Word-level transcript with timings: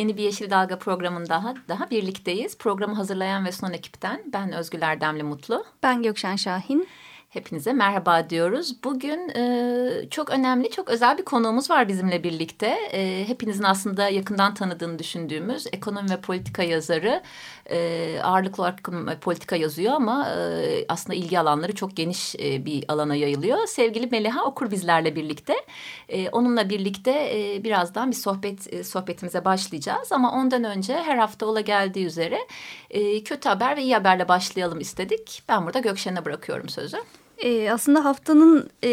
Yeni 0.00 0.16
bir 0.16 0.22
Yeşil 0.22 0.50
Dalga 0.50 0.78
programında 0.78 1.28
daha, 1.28 1.54
daha 1.68 1.90
birlikteyiz. 1.90 2.58
Programı 2.58 2.94
hazırlayan 2.94 3.44
ve 3.44 3.52
sunan 3.52 3.72
ekipten 3.72 4.22
ben 4.32 4.52
Özgül 4.52 4.82
Erdemli 4.82 5.22
Mutlu. 5.22 5.64
Ben 5.82 6.02
Gökşen 6.02 6.36
Şahin. 6.36 6.88
Hepinize 7.30 7.72
merhaba 7.72 8.30
diyoruz. 8.30 8.84
Bugün 8.84 9.28
e, 9.28 10.08
çok 10.10 10.30
önemli, 10.30 10.70
çok 10.70 10.88
özel 10.88 11.18
bir 11.18 11.24
konuğumuz 11.24 11.70
var 11.70 11.88
bizimle 11.88 12.24
birlikte. 12.24 12.66
E, 12.92 13.28
hepinizin 13.28 13.62
aslında 13.62 14.08
yakından 14.08 14.54
tanıdığını 14.54 14.98
düşündüğümüz 14.98 15.66
ekonomi 15.72 16.10
ve 16.10 16.20
politika 16.20 16.62
yazarı. 16.62 17.22
E, 17.70 18.20
ağırlıklı 18.22 18.62
olarak 18.62 18.80
politika 19.20 19.56
yazıyor 19.56 19.92
ama 19.92 20.28
e, 20.28 20.84
aslında 20.88 21.14
ilgi 21.14 21.40
alanları 21.40 21.74
çok 21.74 21.96
geniş 21.96 22.34
e, 22.34 22.64
bir 22.64 22.84
alana 22.88 23.14
yayılıyor. 23.14 23.66
Sevgili 23.66 24.06
Meliha 24.06 24.44
Okur 24.44 24.70
bizlerle 24.70 25.16
birlikte. 25.16 25.54
E, 26.08 26.28
onunla 26.28 26.70
birlikte 26.70 27.10
e, 27.10 27.64
birazdan 27.64 28.10
bir 28.10 28.16
sohbet 28.16 28.72
e, 28.72 28.84
sohbetimize 28.84 29.44
başlayacağız. 29.44 30.12
Ama 30.12 30.32
ondan 30.32 30.64
önce 30.64 30.94
her 30.94 31.16
hafta 31.16 31.46
ola 31.46 31.60
geldiği 31.60 32.06
üzere 32.06 32.38
e, 32.90 33.24
kötü 33.24 33.48
haber 33.48 33.76
ve 33.76 33.82
iyi 33.82 33.94
haberle 33.94 34.28
başlayalım 34.28 34.80
istedik. 34.80 35.42
Ben 35.48 35.64
burada 35.66 35.78
Gökşen'e 35.78 36.24
bırakıyorum 36.24 36.68
sözü. 36.68 36.98
E, 37.44 37.70
aslında 37.70 38.04
haftanın 38.04 38.70
e, 38.84 38.90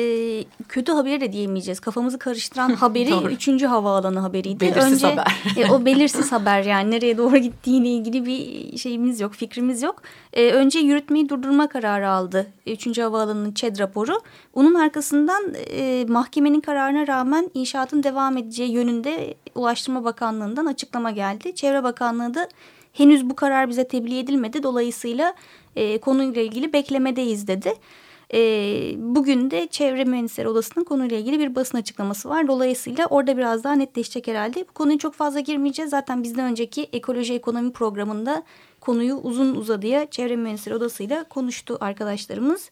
kötü 0.70 0.92
haberi 0.92 1.22
de 1.22 1.34
diyemeyeceğiz. 1.34 1.80
Kafamızı 1.80 2.20
karıştıran 2.20 2.70
haberi 2.76 3.34
üçüncü 3.34 3.66
havaalanı 3.66 4.20
haberiydi. 4.20 4.60
Belirsiz 4.60 4.94
Önce, 4.94 5.08
haber. 5.08 5.34
e, 5.58 5.72
o 5.72 5.86
belirsiz 5.86 6.32
haber 6.32 6.64
yani 6.64 6.92
nereye 6.92 7.18
doğru 7.18 7.38
gittiğiyle 7.38 7.88
ilgili 7.88 8.26
bir 8.26 8.78
şeyimiz 8.78 9.20
yok, 9.20 9.34
fikrimiz 9.34 9.82
yok. 9.82 10.02
E, 10.34 10.52
önce 10.52 10.80
yürütmeyi 10.80 11.30
durdurma 11.30 11.70
kararı 11.70 12.10
aldı. 12.10 12.48
Üçüncü 12.68 13.02
havaalanının 13.02 13.52
ÇED 13.52 13.80
raporu. 13.80 14.22
Onun 14.54 14.74
arkasından 14.74 15.44
e, 15.70 16.06
mahkemenin 16.10 16.62
kararına 16.62 17.08
rağmen 17.08 17.52
inşaatın 17.54 18.04
devam 18.04 18.38
edeceği 18.38 18.72
yönünde 18.72 19.34
Ulaştırma 19.56 20.04
Bakanlığı'ndan 20.04 20.66
açıklama 20.66 21.12
geldi. 21.12 21.56
Çevre 21.56 21.84
Bakanlığı 21.84 22.34
da 22.34 22.50
henüz 22.94 23.30
bu 23.30 23.36
karar 23.36 23.70
bize 23.70 23.88
tebliğ 23.88 24.20
edilmedi. 24.20 24.64
Dolayısıyla 24.64 25.34
e, 25.76 25.98
konuyla 25.98 26.42
ilgili 26.42 26.74
beklemedeyiz 26.74 27.48
dedi. 27.48 27.74
E, 28.34 28.40
bugün 28.98 29.52
de 29.52 29.68
Çevre 29.68 30.04
Mühendisleri 30.04 30.48
Odası'nın 30.48 30.84
konuyla 30.84 31.18
ilgili 31.18 31.40
bir 31.40 31.56
basın 31.56 31.78
açıklaması 31.78 32.30
var. 32.30 32.48
Dolayısıyla 32.48 33.06
orada 33.06 33.38
biraz 33.38 33.64
daha 33.64 33.74
netleşecek 33.74 34.28
herhalde. 34.28 34.66
Bu 34.70 34.74
konuyu 34.74 34.98
çok 34.98 35.14
fazla 35.14 35.40
girmeyeceğiz. 35.40 35.92
Zaten 35.92 36.24
bizden 36.24 36.52
önceki 36.52 36.84
ekoloji 36.94 37.34
ekonomi 37.34 37.72
programında 37.72 38.44
konuyu 38.82 39.16
uzun 39.16 39.56
uzadıya 39.56 40.10
Çevre 40.10 40.36
Mühendisleri 40.36 40.76
Odası'yla 40.76 41.24
konuştu 41.24 41.78
arkadaşlarımız. 41.82 42.70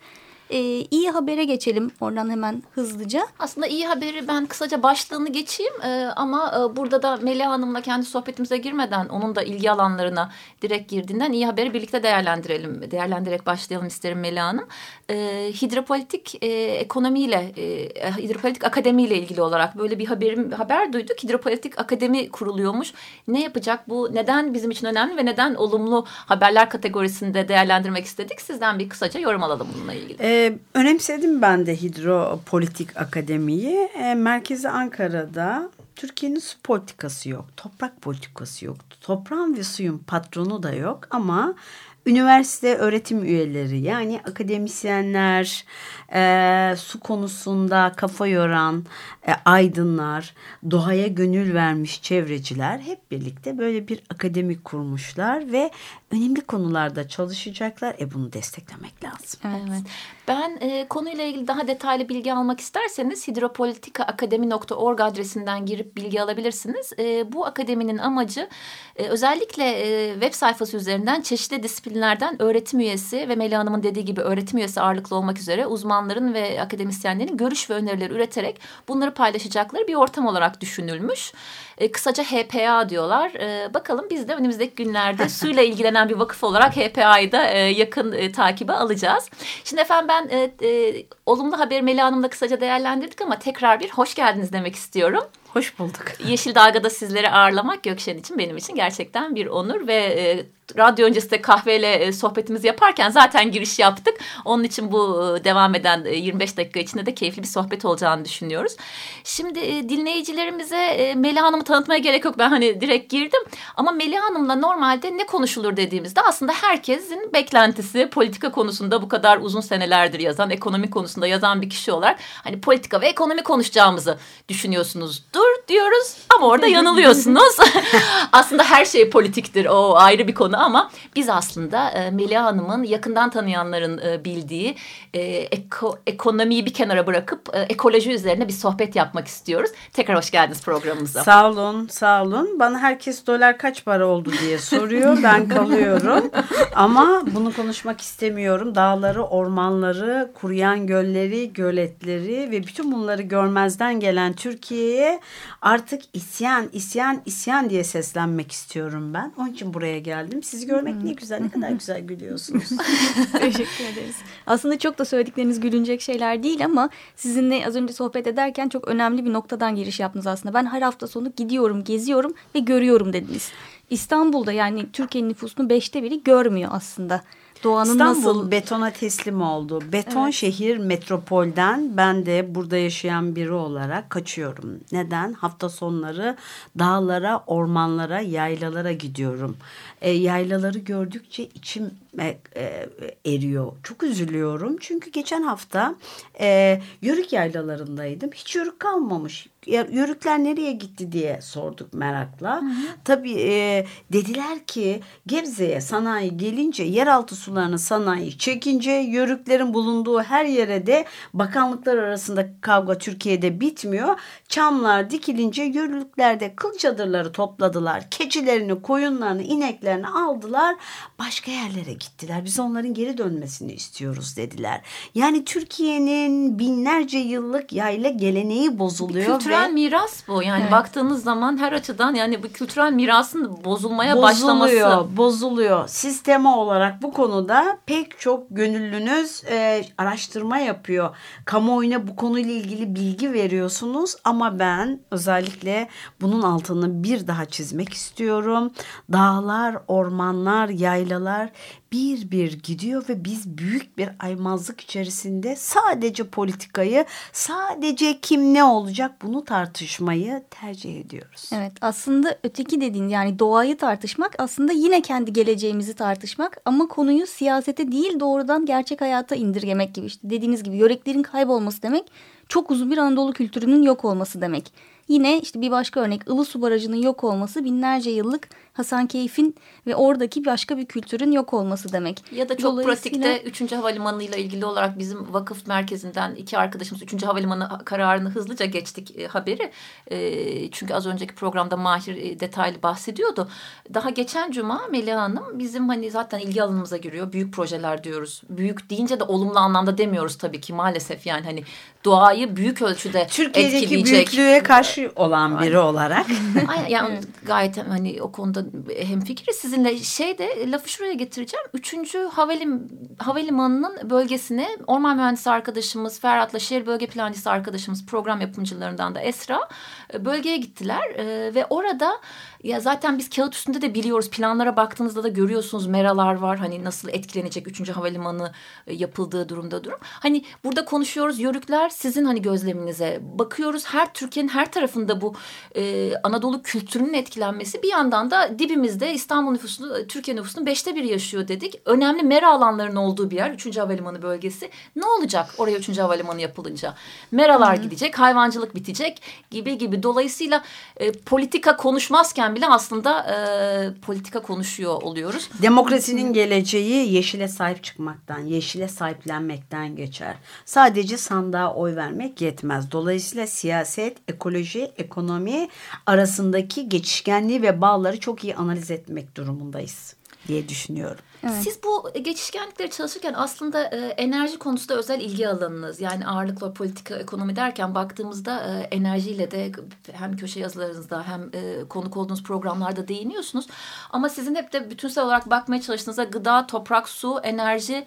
Ee, 0.49 0.57
iyi 0.91 1.09
habere 1.11 1.43
geçelim 1.43 1.91
oradan 2.01 2.29
hemen 2.29 2.63
hızlıca. 2.71 3.27
Aslında 3.39 3.67
iyi 3.67 3.88
haberi 3.88 4.27
ben 4.27 4.45
kısaca 4.45 4.83
başlığını 4.83 5.29
geçeyim 5.29 5.73
ee, 5.83 6.06
ama 6.16 6.53
e, 6.56 6.75
burada 6.75 7.01
da 7.01 7.17
Melih 7.17 7.45
Hanım'la 7.45 7.81
kendi 7.81 8.06
sohbetimize 8.06 8.57
girmeden 8.57 9.06
onun 9.06 9.35
da 9.35 9.44
ilgi 9.44 9.72
alanlarına 9.72 10.31
direkt 10.61 10.91
girdiğinden 10.91 11.31
iyi 11.31 11.45
haberi 11.45 11.73
birlikte 11.73 12.03
değerlendirelim. 12.03 12.91
Değerlendirerek 12.91 13.45
başlayalım 13.45 13.88
isterim 13.88 14.19
Melih 14.19 14.41
Hanım. 14.41 14.67
Ee, 15.09 15.51
hidropolitik 15.61 16.44
e, 16.44 16.47
ekonomiyle, 16.66 17.53
e, 17.57 18.12
hidropolitik 18.12 18.63
akademiyle 18.63 19.17
ilgili 19.17 19.41
olarak 19.41 19.77
böyle 19.77 20.00
bir 20.00 20.06
haberim 20.06 20.51
haber 20.51 20.94
duyduk. 20.94 21.23
Hidropolitik 21.23 21.79
akademi 21.79 22.29
kuruluyormuş. 22.29 22.94
Ne 23.27 23.41
yapacak 23.41 23.89
bu? 23.89 24.09
Neden 24.13 24.53
bizim 24.53 24.72
için 24.72 24.88
önemli 24.88 25.17
ve 25.17 25.25
neden 25.25 25.56
olumlu 25.56 26.06
haberler 26.07 26.69
kategorisinde 26.69 27.47
değerlendirmek 27.47 28.06
istedik? 28.06 28.41
Sizden 28.41 28.79
bir 28.79 28.89
kısaca 28.89 29.19
yorum 29.19 29.44
alalım 29.44 29.67
bununla 29.75 29.94
ilgili. 29.94 30.17
Ee, 30.19 30.34
ee, 30.35 30.57
önemsedim 30.73 31.41
ben 31.41 31.66
de 31.66 31.81
Hidropolitik 31.81 32.97
Akademi'yi. 32.97 33.90
Ee, 33.97 34.16
merkezi 34.16 34.69
Ankara'da 34.69 35.69
Türkiye'nin 35.96 36.40
su 36.40 36.57
politikası 36.63 37.29
yok, 37.29 37.46
toprak 37.57 38.01
politikası 38.01 38.66
yok. 38.66 38.78
Toprağın 39.01 39.57
ve 39.57 39.63
suyun 39.63 39.97
patronu 39.97 40.63
da 40.63 40.74
yok 40.74 41.07
ama 41.09 41.56
üniversite 42.05 42.75
öğretim 42.75 43.23
üyeleri 43.23 43.79
yani 43.79 44.21
akademisyenler, 44.29 45.66
e, 46.13 46.75
su 46.77 46.99
konusunda 46.99 47.91
kafa 47.97 48.27
yoran 48.27 48.85
e, 49.27 49.31
aydınlar, 49.45 50.33
doğaya 50.71 51.07
gönül 51.07 51.53
vermiş 51.53 52.01
çevreciler 52.01 52.79
hep 52.79 53.11
birlikte 53.11 53.57
böyle 53.57 53.88
bir 53.88 54.03
akademik 54.09 54.65
kurmuşlar 54.65 55.51
ve 55.51 55.71
önemli 56.11 56.41
konularda 56.41 57.07
çalışacaklar. 57.07 57.95
E 57.99 58.13
bunu 58.13 58.33
desteklemek 58.33 59.03
lazım. 59.03 59.39
Evet. 59.45 59.83
Ben 60.27 60.57
e, 60.61 60.88
konuyla 60.88 61.23
ilgili 61.23 61.47
daha 61.47 61.67
detaylı 61.67 62.09
bilgi 62.09 62.33
almak 62.33 62.59
isterseniz 62.59 63.27
hidropolitikaakademi.org 63.27 65.01
adresinden 65.01 65.65
girip 65.65 65.97
bilgi 65.97 66.21
alabilirsiniz. 66.21 66.94
E, 66.99 67.33
bu 67.33 67.45
akademinin 67.45 67.97
amacı 67.97 68.49
e, 68.95 69.07
özellikle 69.07 69.63
e, 69.63 70.13
web 70.13 70.33
sayfası 70.33 70.77
üzerinden 70.77 71.21
çeşitli 71.21 71.63
disiplinlerden 71.95 72.41
öğretim 72.41 72.79
üyesi 72.79 73.29
ve 73.29 73.35
Melih 73.35 73.57
Hanım'ın 73.57 73.83
dediği 73.83 74.06
gibi 74.06 74.22
öğretim 74.22 74.57
üyesi 74.57 74.81
ağırlıklı 74.81 75.16
olmak 75.16 75.39
üzere 75.39 75.67
uzmanların 75.67 76.33
ve 76.33 76.61
akademisyenlerin 76.61 77.38
görüş 77.38 77.69
ve 77.69 77.73
önerileri 77.73 78.13
üreterek 78.13 78.59
bunları 78.88 79.13
paylaşacakları 79.13 79.88
bir 79.88 79.95
ortam 79.95 80.28
olarak 80.28 80.61
düşünülmüş. 80.61 81.33
E, 81.78 81.91
kısaca 81.91 82.24
HPA 82.24 82.90
diyorlar. 82.90 83.31
E, 83.34 83.74
bakalım 83.74 84.08
biz 84.09 84.28
de 84.28 84.36
önümüzdeki 84.36 84.75
günlerde 84.75 85.30
suyla 85.30 85.63
ilgilenen 85.63 86.09
bir 86.09 86.16
vakıf 86.16 86.44
olarak 86.44 86.78
HPA'yı 86.78 87.31
da 87.31 87.50
e, 87.50 87.58
yakın 87.58 88.12
e, 88.12 88.31
takibe 88.31 88.74
alacağız. 88.74 89.30
Şimdi 89.63 89.81
efendim 89.81 90.08
ben 90.08 90.38
e, 90.38 90.68
e, 90.69 91.06
olumlu 91.25 91.59
haber 91.59 91.81
Melih 91.81 92.03
Hanım'la 92.03 92.30
kısaca 92.30 92.62
değerlendirdik 92.62 93.22
ama 93.22 93.40
tekrar 93.40 93.80
bir 93.80 93.90
hoş 93.90 94.16
geldiniz 94.16 94.53
demek 94.53 94.75
istiyorum. 94.75 95.24
Hoş 95.56 95.80
bulduk. 95.80 96.06
Yeşil 96.28 96.56
Dalga'da 96.56 96.90
sizleri 96.90 97.30
ağırlamak 97.30 97.84
Gökşen 97.84 98.18
için 98.18 98.38
benim 98.38 98.57
için 98.57 98.75
gerçekten 98.75 99.36
bir 99.36 99.47
onur 99.47 99.88
ve 99.88 99.96
e, 99.96 100.46
radyo 100.78 101.07
öncesinde 101.07 101.42
kahveyle 101.42 101.94
e, 101.94 102.12
sohbetimizi 102.12 102.68
yaparken 102.68 103.09
zaten 103.09 103.52
giriş 103.52 103.80
yaptık. 103.80 104.18
Onun 104.46 104.63
için 104.63 104.92
bu 104.92 105.24
e, 105.40 105.44
devam 105.44 105.75
eden 105.75 106.06
25 106.06 106.53
e, 106.53 106.57
dakika 106.57 106.80
içinde 106.80 107.06
de 107.06 107.13
keyifli 107.13 107.42
bir 107.42 107.47
sohbet 107.47 107.86
olacağını 107.86 108.25
düşünüyoruz. 108.25 108.75
Şimdi 109.24 109.90
dinleyicilerimize 109.90 111.13
Melih 111.16 111.42
Hanım'ı 111.42 111.63
tanıtmaya 111.65 111.97
gerek 111.97 112.25
yok. 112.25 112.37
Ben 112.37 112.49
hani 112.49 112.81
direkt 112.81 113.11
girdim. 113.11 113.41
Ama 113.75 113.91
Melih 113.91 114.19
Hanım'la 114.21 114.55
normalde 114.55 115.17
ne 115.17 115.25
konuşulur 115.25 115.77
dediğimizde 115.77 116.21
aslında 116.21 116.53
herkesin 116.53 117.33
beklentisi 117.33 118.09
politika 118.09 118.51
konusunda 118.51 119.01
bu 119.01 119.09
kadar 119.09 119.37
uzun 119.37 119.61
senelerdir 119.61 120.19
yazan, 120.19 120.49
ekonomi 120.49 120.89
konusunda 120.89 121.27
yazan 121.27 121.61
bir 121.61 121.69
kişi 121.69 121.91
olarak 121.91 122.19
hani 122.43 122.61
politika 122.61 123.01
ve 123.01 123.07
ekonomi 123.07 123.43
konuşacağımızı 123.43 124.17
düşünüyorsunuzdur 124.49 125.67
diyoruz 125.67 126.17
ama 126.37 126.47
orada 126.47 126.67
yanılıyorsunuz. 126.67 127.57
aslında 128.31 128.63
her 128.63 128.85
şey 128.85 129.09
politiktir. 129.09 129.65
O 129.65 129.95
ayrı 129.95 130.27
bir 130.27 130.35
konu 130.35 130.63
ama 130.63 130.91
biz 131.15 131.29
aslında 131.29 131.89
e, 131.89 132.11
Melih 132.11 132.37
Hanım'ın 132.37 132.83
yakından 132.83 133.29
tanıyanların 133.29 133.97
e, 133.97 134.25
bildiği 134.25 134.75
e, 135.13 135.21
eko, 135.51 136.00
ekonomiyi 136.07 136.65
bir 136.65 136.73
kenara 136.73 137.07
bırakıp 137.07 137.56
e, 137.56 137.59
ekoloji 137.59 138.11
üzerine 138.11 138.47
bir 138.47 138.53
sohbet 138.53 138.95
yapmak 138.95 139.27
istiyoruz. 139.27 139.71
Tekrar 139.94 140.18
hoş 140.18 140.31
geldiniz 140.31 140.61
programımıza. 140.61 141.23
Sağ 141.23 141.50
olun, 141.50 141.55
sağ 141.90 142.24
olun. 142.24 142.60
Bana 142.60 142.80
herkes 142.80 143.28
dolar 143.28 143.57
kaç 143.57 143.86
para 143.86 144.07
oldu 144.07 144.31
diye 144.42 144.57
soruyor. 144.57 145.18
Ben 145.24 145.48
kalıyorum. 145.56 146.31
ama 146.75 147.24
bunu 147.31 147.54
konuşmak 147.54 148.02
istemiyorum. 148.02 148.75
Dağları, 148.75 149.24
ormanları, 149.24 150.31
kuruyan 150.34 150.88
gölleri, 150.88 151.54
göletleri 151.54 152.52
ve 152.52 152.63
bütün 152.63 152.92
bunları 152.92 153.22
görmezden 153.22 154.00
gelen 154.00 154.34
Türkiye'ye 154.34 155.19
artık 155.62 156.02
isyan, 156.13 156.69
isyan, 156.74 157.22
isyan 157.25 157.69
diye 157.69 157.84
seslenmek 157.84 158.52
istiyorum 158.52 159.13
ben. 159.13 159.34
Onun 159.38 159.54
için 159.54 159.74
buraya 159.74 160.00
geldim. 160.00 160.44
Sizi 160.44 160.68
görmek 160.68 161.04
ne 161.04 161.12
güzel, 161.12 161.42
ne 161.42 161.50
kadar 161.50 161.69
güzel 161.69 162.02
gülüyorsunuz. 162.02 162.69
Teşekkür 163.31 163.84
ederiz. 163.94 164.16
Aslında 164.48 164.80
çok 164.80 164.98
da 165.00 165.06
söyledikleriniz 165.06 165.60
gülünecek 165.60 166.02
şeyler 166.02 166.44
değil 166.44 166.66
ama 166.66 166.90
sizinle 167.16 167.68
az 167.68 167.75
önce 167.75 167.94
sohbet 167.94 168.28
ederken 168.28 168.69
çok 168.69 168.88
önemli 168.88 169.25
bir 169.25 169.34
noktadan 169.34 169.75
giriş 169.75 170.00
yaptınız 170.00 170.28
aslında. 170.28 170.54
Ben 170.54 170.66
her 170.66 170.81
hafta 170.81 171.07
sonu 171.07 171.25
gidiyorum, 171.25 171.44
geziyorum 171.83 172.33
ve 172.56 172.59
görüyorum 172.59 173.13
dediniz. 173.13 173.51
İstanbul'da 173.89 174.51
yani 174.51 174.92
Türkiye'nin 174.94 175.30
nüfusunun 175.30 175.69
beşte 175.69 176.03
biri 176.03 176.24
görmüyor 176.24 176.69
aslında. 176.74 177.21
Doğanın 177.63 177.92
İstanbul 177.92 178.19
nasıl 178.19 178.51
betona 178.51 178.92
teslim 178.92 179.42
oldu. 179.42 179.83
Beton 179.92 180.24
Evet. 180.24 180.33
şehir 180.33 180.77
metropolden 180.77 181.97
ben 181.97 182.25
de 182.25 182.56
burada 182.56 182.77
yaşayan 182.77 183.36
biri 183.36 183.51
olarak 183.51 184.09
kaçıyorum. 184.09 184.80
Neden? 184.92 185.33
Hafta 185.33 185.69
sonları 185.69 186.36
dağlara, 186.80 187.44
ormanlara, 187.47 188.19
yaylalara 188.19 188.92
gidiyorum. 188.92 189.57
E, 190.01 190.12
yaylaları 190.12 190.80
gördükçe 190.80 191.44
içim 191.44 191.92
e, 192.19 192.38
e, 192.56 192.88
eriyor. 193.35 193.71
Çok 193.83 194.03
üzülüyorum. 194.03 194.77
Çünkü 194.79 195.12
geçen 195.12 195.41
hafta 195.41 195.95
e, 196.39 196.81
yörük 197.01 197.33
yaylalarındaydım. 197.33 198.29
Hiç 198.31 198.56
yörük 198.56 198.79
kalmamış. 198.79 199.47
Yörükler 199.67 200.44
nereye 200.44 200.71
gitti 200.71 201.12
diye 201.12 201.41
sorduk 201.41 201.94
merakla. 201.94 202.62
Tabii 203.03 203.33
e, 203.39 203.85
dediler 204.13 204.65
ki 204.65 205.01
Gebze'ye 205.27 205.81
sanayi 205.81 206.38
gelince 206.38 206.83
yeraltı 206.83 207.35
sularını 207.35 207.79
sanayi 207.79 208.38
çekince 208.38 208.91
yörüklerin 208.91 209.73
bulunduğu 209.73 210.21
her 210.21 210.45
yere 210.45 210.88
de 210.88 211.06
bakanlıklar 211.33 211.97
arasında 211.97 212.47
kavga 212.61 212.97
Türkiye'de 212.97 213.59
bitmiyor. 213.59 214.19
Çamlar 214.47 215.09
dikilince 215.09 215.63
yörükler 215.63 216.39
de 216.39 216.56
kıl 216.56 216.77
çadırları 216.77 217.31
topladılar. 217.31 218.09
Keçilerini, 218.09 218.81
koyunlarını, 218.81 219.41
ineklerini 219.41 220.07
aldılar. 220.07 220.75
Başka 221.19 221.51
yerlere 221.51 221.94
gittiler. 222.06 222.46
Biz 222.46 222.60
onların 222.60 222.94
geri 222.94 223.18
dönmesini 223.18 223.74
istiyoruz 223.74 224.38
dediler. 224.38 224.81
Yani 225.16 225.46
Türkiye'nin 225.46 226.60
binlerce 226.60 227.18
yıllık 227.18 227.74
yayla 227.74 228.10
geleneği 228.10 228.80
bozuluyor. 228.80 229.40
Kültürel 229.40 229.63
ve 229.69 229.72
miras 229.72 230.28
bu. 230.28 230.44
Yani 230.44 230.62
Evet. 230.62 230.72
baktığınız 230.72 231.24
zaman 231.24 231.57
her 231.57 231.72
açıdan 231.72 232.16
yani 232.16 232.44
bu 232.44 232.48
kültürel 232.48 232.94
mirasın 232.94 233.63
bozulmaya 233.66 234.22
başlaması. 234.22 234.74
bozuluyor, 234.74 235.18
bozuluyor. 235.18 235.88
Sisteme 235.88 236.50
olarak 236.50 237.02
bu 237.02 237.13
konuda 237.13 237.78
pek 237.86 238.19
çok 238.19 238.44
gönüllünüz 238.50 239.44
e, 239.50 239.86
araştırma 239.98 240.57
yapıyor. 240.57 241.16
Kamuoyuna 241.46 242.07
bu 242.07 242.16
konuyla 242.16 242.54
ilgili 242.54 242.96
bilgi 242.96 243.34
veriyorsunuz 243.34 244.16
ama 244.24 244.60
ben 244.60 245.00
özellikle 245.12 245.90
bunun 246.22 246.42
altını 246.42 247.04
bir 247.04 247.28
daha 247.28 247.46
çizmek 247.46 247.94
istiyorum. 247.94 248.72
Dağlar, 249.12 249.78
ormanlar, 249.88 250.69
yaylalar 250.69 251.50
bir 251.95 252.31
bir 252.31 252.59
gidiyor 252.59 253.09
ve 253.09 253.25
biz 253.25 253.57
büyük 253.57 253.97
bir 253.97 254.09
aymazlık 254.19 254.81
içerisinde 254.81 255.56
sadece 255.56 256.24
politikayı, 256.24 257.06
sadece 257.33 258.19
kim 258.21 258.53
ne 258.53 258.63
olacak 258.63 259.12
bunu 259.21 259.45
tartışmayı 259.45 260.44
tercih 260.50 261.00
ediyoruz. 261.00 261.50
Evet 261.53 261.71
aslında 261.81 262.38
öteki 262.44 262.81
dediğin 262.81 263.07
yani 263.09 263.39
doğayı 263.39 263.77
tartışmak 263.77 264.36
aslında 264.38 264.71
yine 264.71 265.01
kendi 265.01 265.33
geleceğimizi 265.33 265.94
tartışmak 265.94 266.57
ama 266.65 266.88
konuyu 266.88 267.27
siyasete 267.27 267.92
değil 267.92 268.19
doğrudan 268.19 268.65
gerçek 268.65 269.01
hayata 269.01 269.36
indirgemek 269.36 269.95
gibi 269.95 270.06
işte 270.06 270.30
dediğiniz 270.30 270.63
gibi 270.63 270.77
yöreklerin 270.77 271.24
kaybolması 271.24 271.81
demek 271.81 272.03
çok 272.50 272.71
uzun 272.71 272.92
bir 272.92 272.97
Anadolu 272.97 273.33
kültürünün 273.33 273.81
yok 273.81 274.06
olması 274.06 274.42
demek. 274.42 274.71
Yine 275.07 275.39
işte 275.39 275.62
bir 275.62 275.71
başka 275.71 276.00
örnek 276.00 276.21
Ilısu 276.27 276.62
Barajı'nın 276.62 276.95
yok 276.95 277.24
olması 277.24 277.65
binlerce 277.65 278.09
yıllık 278.09 278.50
Hasankeyf'in 278.75 279.56
ve 279.88 279.95
oradaki 279.95 280.45
başka 280.45 280.77
bir 280.77 280.86
kültürün 280.86 281.31
yok 281.31 281.54
olması 281.54 281.94
demek. 281.94 282.24
Ya 282.31 282.50
da 282.50 282.57
çok 282.57 282.72
Dolayısıyla- 282.72 283.22
pratikte 283.22 283.50
3. 283.66 283.72
Havalimanı 283.72 284.24
ile 284.24 284.38
ilgili 284.38 284.66
olarak 284.66 285.00
bizim 285.00 285.33
vakıf 285.33 285.68
merkezinden 285.68 286.36
iki 286.36 286.57
arkadaşımız 286.57 287.04
3. 287.04 287.24
Havalimanı 287.24 287.86
kararını 287.86 288.30
hızlıca 288.30 288.66
geçtik 288.66 289.19
e, 289.19 289.27
haberi. 289.27 289.72
E, 290.12 290.72
çünkü 290.72 290.94
az 290.94 291.06
önceki 291.06 291.36
programda 291.36 291.77
Mahir 291.77 292.16
e, 292.16 292.39
detaylı 292.39 292.83
bahsediyordu. 292.83 293.50
Daha 293.94 294.10
geçen 294.10 294.51
cuma 294.51 294.81
Melih 294.92 295.16
Hanım 295.16 295.60
bizim 295.60 295.89
hani 295.89 296.12
zaten 296.12 296.39
ilgi 296.39 296.63
alanımıza 296.63 296.98
giriyor. 296.98 297.31
Büyük 297.31 297.54
projeler 297.54 298.04
diyoruz. 298.04 298.42
Büyük 298.50 298.89
deyince 298.89 299.19
de 299.19 299.24
olumlu 299.24 299.60
anlamda 299.60 299.98
demiyoruz 299.98 300.38
tabii 300.38 300.62
ki 300.62 300.74
maalesef 300.74 301.25
yani 301.25 301.45
hani 301.45 301.63
doğayı 302.06 302.56
büyük 302.56 302.81
ölçüde 302.81 303.28
Türkiye'deki 303.30 303.78
etkileyecek. 303.78 304.13
büyüklüğe 304.13 304.63
karşı 304.63 305.12
olan 305.16 305.62
biri 305.62 305.78
olarak. 305.78 306.25
Aynen, 306.68 306.89
yani 306.89 307.19
gayet 307.45 307.78
hani 307.78 308.21
o 308.21 308.31
konuda 308.31 308.64
hemfikiriz 308.97 309.56
sizinle. 309.56 309.97
Şey 309.97 310.38
de 310.38 310.71
lafı 310.71 310.89
şuraya 310.89 311.13
getireceğim. 311.13 311.65
Üçüncü 311.73 312.19
havalim, 312.19 312.88
havalimanının 313.17 314.09
bölgesine 314.09 314.67
orman 314.88 315.17
mühendisi 315.17 315.50
arkadaşımız 315.50 316.19
Ferhat'la 316.19 316.59
şehir 316.59 316.85
bölge 316.85 317.07
plancısı 317.07 317.50
arkadaşımız 317.51 318.06
program 318.06 318.41
yapımcılarından 318.41 319.15
da 319.15 319.19
Esra 319.21 319.59
e, 320.05 320.05
bölgeye 320.13 320.57
gittiler. 320.57 321.10
E, 321.16 321.56
ve 321.56 321.66
orada 321.66 322.22
ya 322.63 322.80
zaten 322.80 323.18
biz 323.18 323.30
kağıt 323.30 323.56
üstünde 323.56 323.81
de 323.81 323.94
biliyoruz 323.94 324.30
planlara 324.30 324.78
baktığınızda 324.78 325.24
da 325.24 325.28
görüyorsunuz 325.28 325.88
meralar 325.88 326.36
var. 326.36 326.57
Hani 326.57 326.84
nasıl 326.84 327.10
etkilenecek 327.10 327.68
üçüncü 327.68 327.92
havalimanı 327.92 328.52
e, 328.88 328.94
yapıldığı 328.94 329.50
durumda 329.50 329.84
durum. 329.84 330.00
Hani 330.02 330.46
burada 330.63 330.86
konuşuyoruz 330.86 331.40
yörükler 331.40 331.90
sizin 331.90 332.25
hani 332.25 332.42
gözleminize 332.42 333.19
bakıyoruz. 333.22 333.86
Her 333.86 334.13
Türkiye'nin 334.13 334.50
her 334.50 334.72
tarafında 334.72 335.22
bu 335.22 335.34
e, 335.75 336.13
Anadolu 336.24 336.62
kültürünün 336.62 337.13
etkilenmesi 337.13 337.84
bir 337.84 337.92
yandan 337.92 338.31
da 338.31 338.60
dibimizde 338.60 339.13
İstanbul 339.13 339.52
nüfusu 339.52 340.07
Türkiye 340.07 340.38
nüfusunun 340.38 340.66
beşte 340.66 340.96
biri 340.96 341.07
yaşıyor 341.07 341.48
dedik. 341.48 341.81
Önemli 341.86 342.24
mera 342.24 342.54
alanlarının 342.54 342.96
olduğu 342.96 343.31
bir 343.31 343.36
yer 343.36 343.52
üçüncü 343.52 343.80
havalimanı 343.80 344.22
bölgesi. 344.22 344.69
Ne 344.96 345.06
olacak 345.06 345.50
oraya 345.57 345.78
üçüncü 345.78 346.02
havalimanı 346.02 346.42
yapılınca? 346.42 346.94
Meralar 347.31 347.75
gidecek, 347.75 348.19
hayvancılık 348.19 348.75
bitecek 348.75 349.22
gibi 349.52 349.78
gibi. 349.78 350.04
Dolayısıyla 350.06 350.63
e, 350.98 351.12
politika 351.12 351.78
konuşmazken 351.78 352.56
bile 352.56 352.68
aslında 352.68 353.24
e, 353.24 354.02
politika 354.02 354.42
konuşuyor 354.42 355.02
oluyoruz. 355.02 355.50
Demokrasinin 355.62 356.34
geleceği 356.34 357.13
yeşile 357.13 357.48
sahip 357.48 357.84
çıkmaktan, 357.84 358.40
yeşile 358.40 358.88
sahiplenmekten 358.88 359.96
geçer. 359.96 360.36
Sadece 360.66 361.18
sandığa 361.18 361.74
oy 361.74 361.96
vermek 361.96 362.42
yetmez. 362.42 362.92
Dolayısıyla 362.92 363.48
siyaset, 363.48 364.18
ekoloji, 364.28 364.92
ekonomi 364.98 365.68
arasındaki 366.06 366.90
geçişkenliği 366.90 367.62
ve 367.62 367.81
bağları 367.81 368.19
çok 368.19 368.44
iyi 368.44 368.56
analiz 368.56 368.92
etmek 368.92 369.38
durumundayız 369.38 370.16
diye 370.47 370.69
düşünüyorum. 370.69 371.19
Siz 371.62 371.83
bu 371.83 372.09
geçişkenlikleri 372.21 372.89
çalışırken 372.89 373.33
aslında 373.38 373.83
e, 373.83 373.97
enerji 373.97 374.59
konusunda 374.59 375.00
özel 375.00 375.21
ilgi 375.21 375.47
alanınız. 375.47 376.01
Yani 376.01 376.27
ağırlıkla 376.27 376.74
politika, 376.74 377.15
ekonomi 377.15 377.56
derken 377.56 377.95
baktığımızda 377.95 378.63
e, 378.63 378.95
enerjiyle 378.95 379.51
de 379.51 379.71
hem 380.12 380.38
köşe 380.38 380.59
yazılarınızda 380.59 381.24
hem 381.27 381.50
e, 381.53 381.88
konuk 381.89 382.18
olduğunuz 382.18 382.44
programlarda 382.44 383.07
değiniyorsunuz. 383.07 383.68
Ama 384.09 384.30
sizin 384.30 384.56
hep 384.56 384.74
de 384.74 384.89
bütünsel 384.89 385.24
olarak 385.24 385.50
bakmaya 385.50 385.81
çalıştığınızda 385.81 386.24
gıda, 386.24 386.68
toprak, 386.68 387.09
su, 387.09 387.39
enerji 387.44 388.06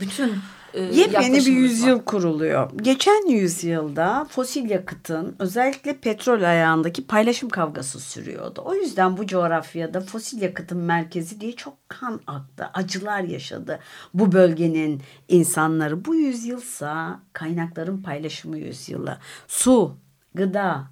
bütün 0.00 0.34
e, 0.74 0.82
Yepyeni 0.82 1.36
bir 1.36 1.52
yüzyıl 1.52 1.96
var. 1.96 2.04
kuruluyor. 2.04 2.70
Geçen 2.76 3.30
yüzyılda 3.30 4.26
fosil 4.30 4.70
yakıtın 4.70 5.36
özellikle 5.38 5.96
petrol 5.96 6.42
ayağındaki 6.42 7.06
paylaşım 7.06 7.48
kavgası 7.48 8.00
sürüyordu. 8.00 8.62
O 8.64 8.74
yüzden 8.74 9.16
bu 9.16 9.26
coğrafyada 9.26 10.00
fosil 10.00 10.42
yakıtın 10.42 10.78
merkezi 10.78 11.40
diye 11.40 11.52
çok 11.52 11.88
kan 11.88 12.20
aktı, 12.26 12.70
acılar 12.74 13.20
yaşadı 13.20 13.78
bu 14.14 14.32
bölgenin 14.32 15.02
insanları. 15.28 16.04
Bu 16.04 16.14
yüzyılsa 16.14 17.20
kaynakların 17.32 18.02
paylaşımı 18.02 18.58
yüzyılı. 18.58 19.18
Su, 19.48 19.96
gıda, 20.34 20.90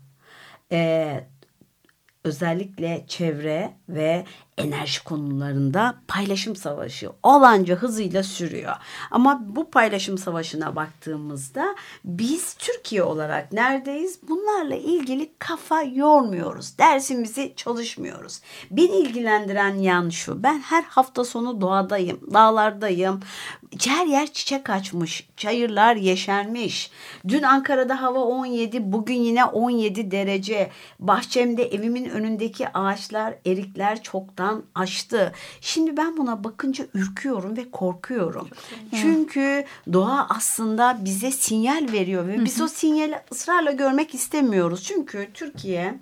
e, 0.73 1.21
özellikle 2.25 3.05
çevre 3.09 3.75
ve 3.89 4.25
enerji 4.59 5.05
konularında 5.05 5.95
paylaşım 6.09 6.57
savaşı 6.57 7.11
olanca 7.23 7.75
hızıyla 7.75 8.23
sürüyor. 8.23 8.77
Ama 9.11 9.43
bu 9.47 9.71
paylaşım 9.71 10.19
savaşına 10.19 10.77
baktığımızda 10.77 11.77
biz 12.05 12.55
Türkiye 12.55 13.03
olarak 13.03 13.53
neredeyiz? 13.53 14.19
Bunlarla 14.29 14.75
ilgili 14.75 15.33
kafa 15.39 15.83
yormuyoruz. 15.83 16.79
Dersimizi 16.79 17.53
çalışmıyoruz. 17.57 18.41
Beni 18.71 18.97
ilgilendiren 18.97 19.75
yan 19.75 20.09
şu. 20.09 20.43
Ben 20.43 20.59
her 20.59 20.83
hafta 20.83 21.25
sonu 21.25 21.61
doğadayım, 21.61 22.21
dağlardayım. 22.35 23.21
Her 23.87 24.07
yer 24.07 24.33
çiçek 24.33 24.71
açmış, 24.71 25.29
çayırlar 25.37 25.97
yeşermiş. 25.97 26.91
Dün 27.29 27.43
Ankara'da 27.43 28.03
hava 28.03 28.19
17, 28.19 28.93
bugün 28.93 29.15
yine 29.15 29.45
17 29.45 30.11
derece. 30.11 30.71
Bahçemde 30.99 31.63
evimin 31.65 32.05
önündeki 32.05 32.69
ağaçlar, 32.69 33.35
erikler 33.47 34.03
çoktan 34.03 34.46
açtı. 34.75 35.33
Şimdi 35.61 35.97
ben 35.97 36.17
buna 36.17 36.45
bakınca 36.45 36.87
ürküyorum 36.95 37.57
ve 37.57 37.71
korkuyorum. 37.71 38.49
Çünkü 38.95 39.65
doğa 39.93 40.27
aslında 40.31 40.99
bize 41.05 41.31
sinyal 41.31 41.93
veriyor 41.93 42.29
ve 42.29 42.45
biz 42.45 42.61
o 42.61 42.69
sinyali 42.69 43.21
ısrarla 43.33 43.73
görmek 43.73 44.15
istemiyoruz. 44.15 44.83
Çünkü 44.83 45.29
Türkiye 45.35 45.95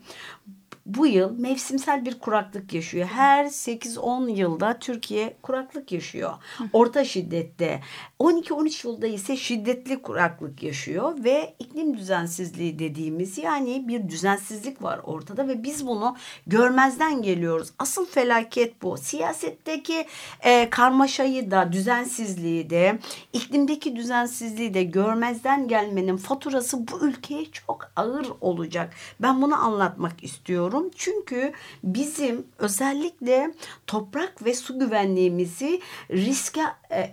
bu 0.86 1.06
yıl 1.06 1.38
mevsimsel 1.38 2.04
bir 2.04 2.18
kuraklık 2.18 2.74
yaşıyor. 2.74 3.06
Her 3.06 3.44
8-10 3.44 4.30
yılda 4.30 4.78
Türkiye 4.78 5.36
kuraklık 5.42 5.92
yaşıyor. 5.92 6.32
Orta 6.72 7.04
şiddette. 7.04 7.80
12-13 8.20 8.86
yılda 8.86 9.06
ise 9.06 9.36
şiddetli 9.36 10.02
kuraklık 10.02 10.62
yaşıyor 10.62 11.24
ve 11.24 11.54
iklim 11.58 11.98
düzensizliği 11.98 12.78
dediğimiz 12.78 13.38
yani 13.38 13.88
bir 13.88 14.08
düzensizlik 14.08 14.82
var 14.82 15.00
ortada 15.04 15.48
ve 15.48 15.62
biz 15.62 15.86
bunu 15.86 16.16
görmezden 16.46 17.22
geliyoruz. 17.22 17.68
Asıl 17.78 18.06
felaket 18.06 18.82
bu. 18.82 18.96
Siyasetteki 18.96 20.06
e, 20.40 20.70
karmaşayı 20.70 21.50
da 21.50 21.72
düzensizliği 21.72 22.70
de 22.70 22.98
iklimdeki 23.32 23.96
düzensizliği 23.96 24.74
de 24.74 24.82
görmezden 24.82 25.68
gelmenin 25.68 26.16
faturası 26.16 26.88
bu 26.88 27.06
ülkeye 27.06 27.44
çok 27.44 27.92
ağır 27.96 28.26
olacak. 28.40 28.94
Ben 29.20 29.42
bunu 29.42 29.64
anlatmak 29.64 30.24
istiyorum. 30.24 30.73
Çünkü 30.96 31.52
bizim 31.82 32.46
özellikle 32.58 33.54
toprak 33.86 34.44
ve 34.44 34.54
su 34.54 34.78
güvenliğimizi 34.78 35.80
riske 36.10 36.62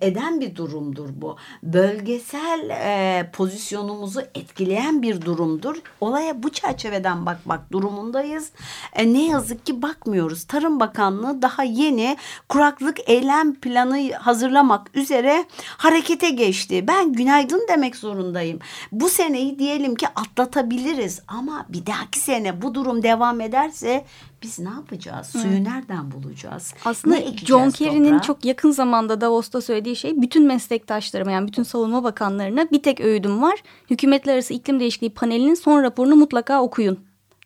eden 0.02 0.42
bir 0.42 0.56
durumdur 0.56 1.10
bu. 1.14 1.38
Bölgesel 1.64 2.70
e, 2.70 3.30
pozisyonumuzu 3.34 4.22
etkileyen 4.36 5.02
bir 5.02 5.22
durumdur. 5.22 5.76
Olaya 6.02 6.44
bu 6.44 6.50
çerçeveden 6.50 7.26
bakmak 7.26 7.72
durumundayız. 7.72 8.52
E, 8.94 9.14
ne 9.14 9.26
yazık 9.26 9.66
ki 9.66 9.82
bakmıyoruz. 9.82 10.44
Tarım 10.44 10.80
Bakanlığı 10.80 11.42
daha 11.42 11.64
yeni 11.64 12.18
kuraklık 12.50 13.10
eylem 13.10 13.56
planı 13.56 14.12
hazırlamak 14.14 14.98
üzere 14.98 15.46
harekete 15.78 16.30
geçti. 16.30 16.86
Ben 16.88 17.14
günaydın 17.14 17.66
demek 17.70 17.96
zorundayım. 17.96 18.60
Bu 18.92 19.10
seneyi 19.10 19.60
diyelim 19.60 19.96
ki 19.96 20.08
atlatabiliriz 20.16 21.22
ama 21.28 21.66
bir 21.70 21.86
dahaki 21.86 22.20
sene 22.20 22.62
bu 22.62 22.76
durum 22.76 23.04
devam 23.04 23.42
ederse 23.42 24.06
biz 24.44 24.60
ne 24.60 24.70
yapacağız? 24.70 25.28
Suyu 25.28 25.64
nereden 25.64 26.12
bulacağız? 26.12 26.74
Aslında 26.86 27.18
John 27.46 27.70
Kerry'nin 27.70 28.20
çok 28.20 28.46
yakın 28.46 28.72
zamanda 28.72 29.22
Davos'ta 29.22 29.62
söylediği 29.62 29.96
şey 29.96 30.22
bütün 30.22 30.48
meslektaşlarıma 30.48 31.32
yani 31.32 31.48
bütün 31.48 31.64
savunma 31.64 32.04
bakanlarına 32.04 32.72
bir 32.72 32.84
tek 32.84 33.02
öğüdüm 33.02 33.42
var. 33.42 33.64
Hükümetler 33.90 34.34
arası 34.34 34.54
iklim 34.54 34.80
değişikliği 34.80 35.10
panelinin 35.10 35.54
son 35.54 35.84
raporunu 35.84 36.16
mutlaka 36.16 36.62
okuyun 36.62 37.00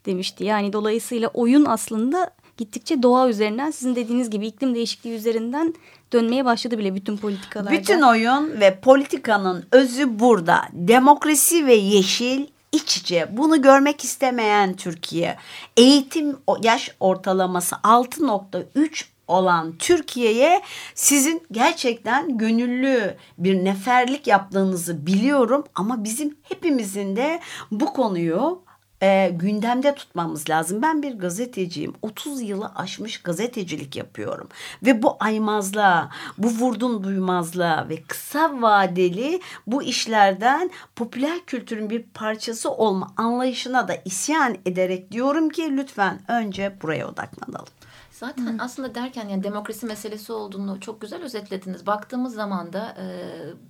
demişti. 0.06 0.44
Yani 0.44 0.74
dolayısıyla 0.74 1.28
oyun 1.28 1.66
aslında 1.66 2.32
gittikçe 2.58 3.04
doğa 3.04 3.30
üzerinden 3.30 3.72
sizin 3.72 3.96
dediğiniz 3.96 4.30
gibi 4.30 4.48
iklim 4.48 4.76
değişikliği 4.76 5.16
üzerinden 5.16 5.74
dönmeye 6.14 6.46
başladı 6.46 6.78
bile 6.78 6.96
bütün 6.96 7.18
politikalarda. 7.18 7.72
Bütün 7.72 8.02
oyun 8.02 8.60
ve 8.62 8.80
politikanın 8.80 9.66
özü 9.72 10.20
burada. 10.20 10.62
Demokrasi 10.74 11.66
ve 11.66 11.74
yeşil 11.74 12.46
iç 12.76 12.98
içe. 12.98 13.38
Bunu 13.38 13.62
görmek 13.62 14.04
istemeyen 14.04 14.74
Türkiye. 14.74 15.38
Eğitim 15.78 16.38
yaş 16.62 16.96
ortalaması 17.00 17.76
6.3 17.76 19.06
olan 19.28 19.78
Türkiye'ye 19.78 20.62
sizin 20.96 21.44
gerçekten 21.52 22.38
gönüllü 22.38 23.18
bir 23.38 23.66
neferlik 23.66 24.28
yaptığınızı 24.28 25.06
biliyorum 25.06 25.64
ama 25.76 26.04
bizim 26.04 26.38
hepimizin 26.44 27.16
de 27.16 27.40
bu 27.72 27.94
konuyu 27.94 28.65
e, 29.06 29.30
gündemde 29.30 29.96
tutmamız 29.96 30.50
lazım. 30.50 30.82
Ben 30.82 31.04
bir 31.04 31.20
gazeteciyim. 31.20 31.94
30 32.02 32.42
yılı 32.42 32.72
aşmış 32.76 33.22
gazetecilik 33.22 33.96
yapıyorum. 33.96 34.50
Ve 34.86 35.04
bu 35.04 35.18
aymazlığa, 35.20 36.10
bu 36.38 36.48
vurdum 36.48 37.04
duymazlığa 37.04 37.90
ve 37.90 38.04
kısa 38.04 38.62
vadeli 38.62 39.42
bu 39.68 39.84
işlerden 39.84 40.72
popüler 40.96 41.46
kültürün 41.46 41.90
bir 41.90 42.04
parçası 42.04 42.72
olma 42.72 43.08
anlayışına 43.18 43.88
da 43.88 43.96
isyan 44.06 44.58
ederek 44.66 45.12
diyorum 45.12 45.50
ki 45.50 45.78
lütfen 45.78 46.20
önce 46.28 46.78
buraya 46.82 47.08
odaklanalım. 47.08 47.74
Zaten 48.12 48.58
aslında 48.60 48.96
derken 48.96 49.30
yani 49.30 49.44
demokrasi 49.44 49.86
meselesi 49.86 50.34
olduğunu 50.34 50.80
çok 50.80 51.02
güzel 51.02 51.24
özetlediniz. 51.24 51.88
Baktığımız 51.88 52.34
zaman 52.34 52.74
da 52.74 52.96
e, 53.00 53.06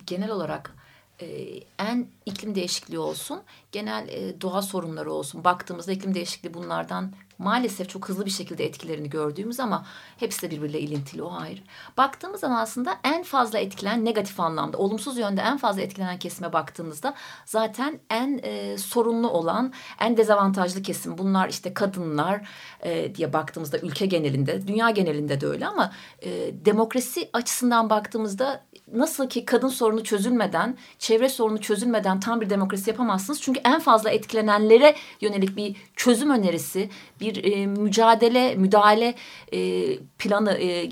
genel 0.08 0.32
olarak 0.32 0.85
e, 1.22 1.60
en 1.80 2.08
iklim 2.26 2.56
değişikliği 2.56 3.00
olsun, 3.00 3.44
genel 3.72 4.08
e, 4.08 4.42
doğa 4.42 4.62
sorunları 4.62 5.14
olsun. 5.14 5.44
Baktığımızda 5.44 5.92
iklim 5.92 6.14
değişikliği 6.14 6.54
bunlardan 6.54 7.14
maalesef 7.38 7.90
çok 7.90 8.10
hızlı 8.10 8.26
bir 8.26 8.32
şekilde 8.32 8.66
etkilerini 8.66 9.10
gördüğümüz 9.10 9.60
ama 9.60 9.86
hepsi 10.18 10.42
de 10.42 10.52
birbiriyle 10.52 10.80
ilintili 10.80 11.24
o 11.24 11.34
ayrı. 11.34 11.62
Baktığımız 11.98 12.40
zaman 12.40 12.60
aslında 12.60 12.98
en 13.04 13.24
fazla 13.24 13.60
etkilenen 13.60 14.06
negatif 14.06 14.40
anlamda, 14.40 14.78
olumsuz 14.78 15.18
yönde 15.18 15.42
en 15.42 15.58
fazla 15.58 15.82
etkilenen 15.82 16.20
kesime 16.20 16.54
baktığınızda 16.54 17.14
zaten 17.46 18.00
en 18.10 18.40
e, 18.44 18.78
sorunlu 18.78 19.30
olan, 19.30 19.74
en 20.00 20.18
dezavantajlı 20.18 20.82
kesim 20.82 21.18
bunlar 21.18 21.50
işte 21.50 21.74
kadınlar 21.74 22.48
e, 22.84 23.16
diye 23.16 23.34
baktığımızda 23.34 23.78
ülke 23.78 24.06
genelinde, 24.06 24.68
dünya 24.68 24.90
genelinde 24.90 25.42
de 25.42 25.48
öyle 25.48 25.68
ama 25.68 25.92
e, 26.22 26.52
demokrasi 26.66 27.30
açısından 27.34 27.90
baktığımızda 27.90 28.66
nasıl 28.94 29.30
ki 29.30 29.46
kadın 29.46 29.68
sorunu 29.68 30.04
çözülmeden, 30.04 30.78
çevre 31.00 31.30
sorunu 31.30 31.62
çözülmeden 31.62 32.20
tam 32.20 32.42
bir 32.42 32.50
demokrasi 32.50 32.90
yapamazsınız. 32.90 33.42
Çünkü 33.42 33.62
en 33.64 33.80
fazla 33.80 34.10
etkilenenlere 34.10 34.96
yönelik 35.22 35.58
bir 35.58 35.76
çözüm 35.96 36.30
önerisi, 36.30 36.90
bir 37.20 37.44
e, 37.44 37.68
mücadele, 37.68 38.56
müdahale 38.56 39.16
e, 39.54 39.84
planı 40.18 40.52
e, 40.52 40.90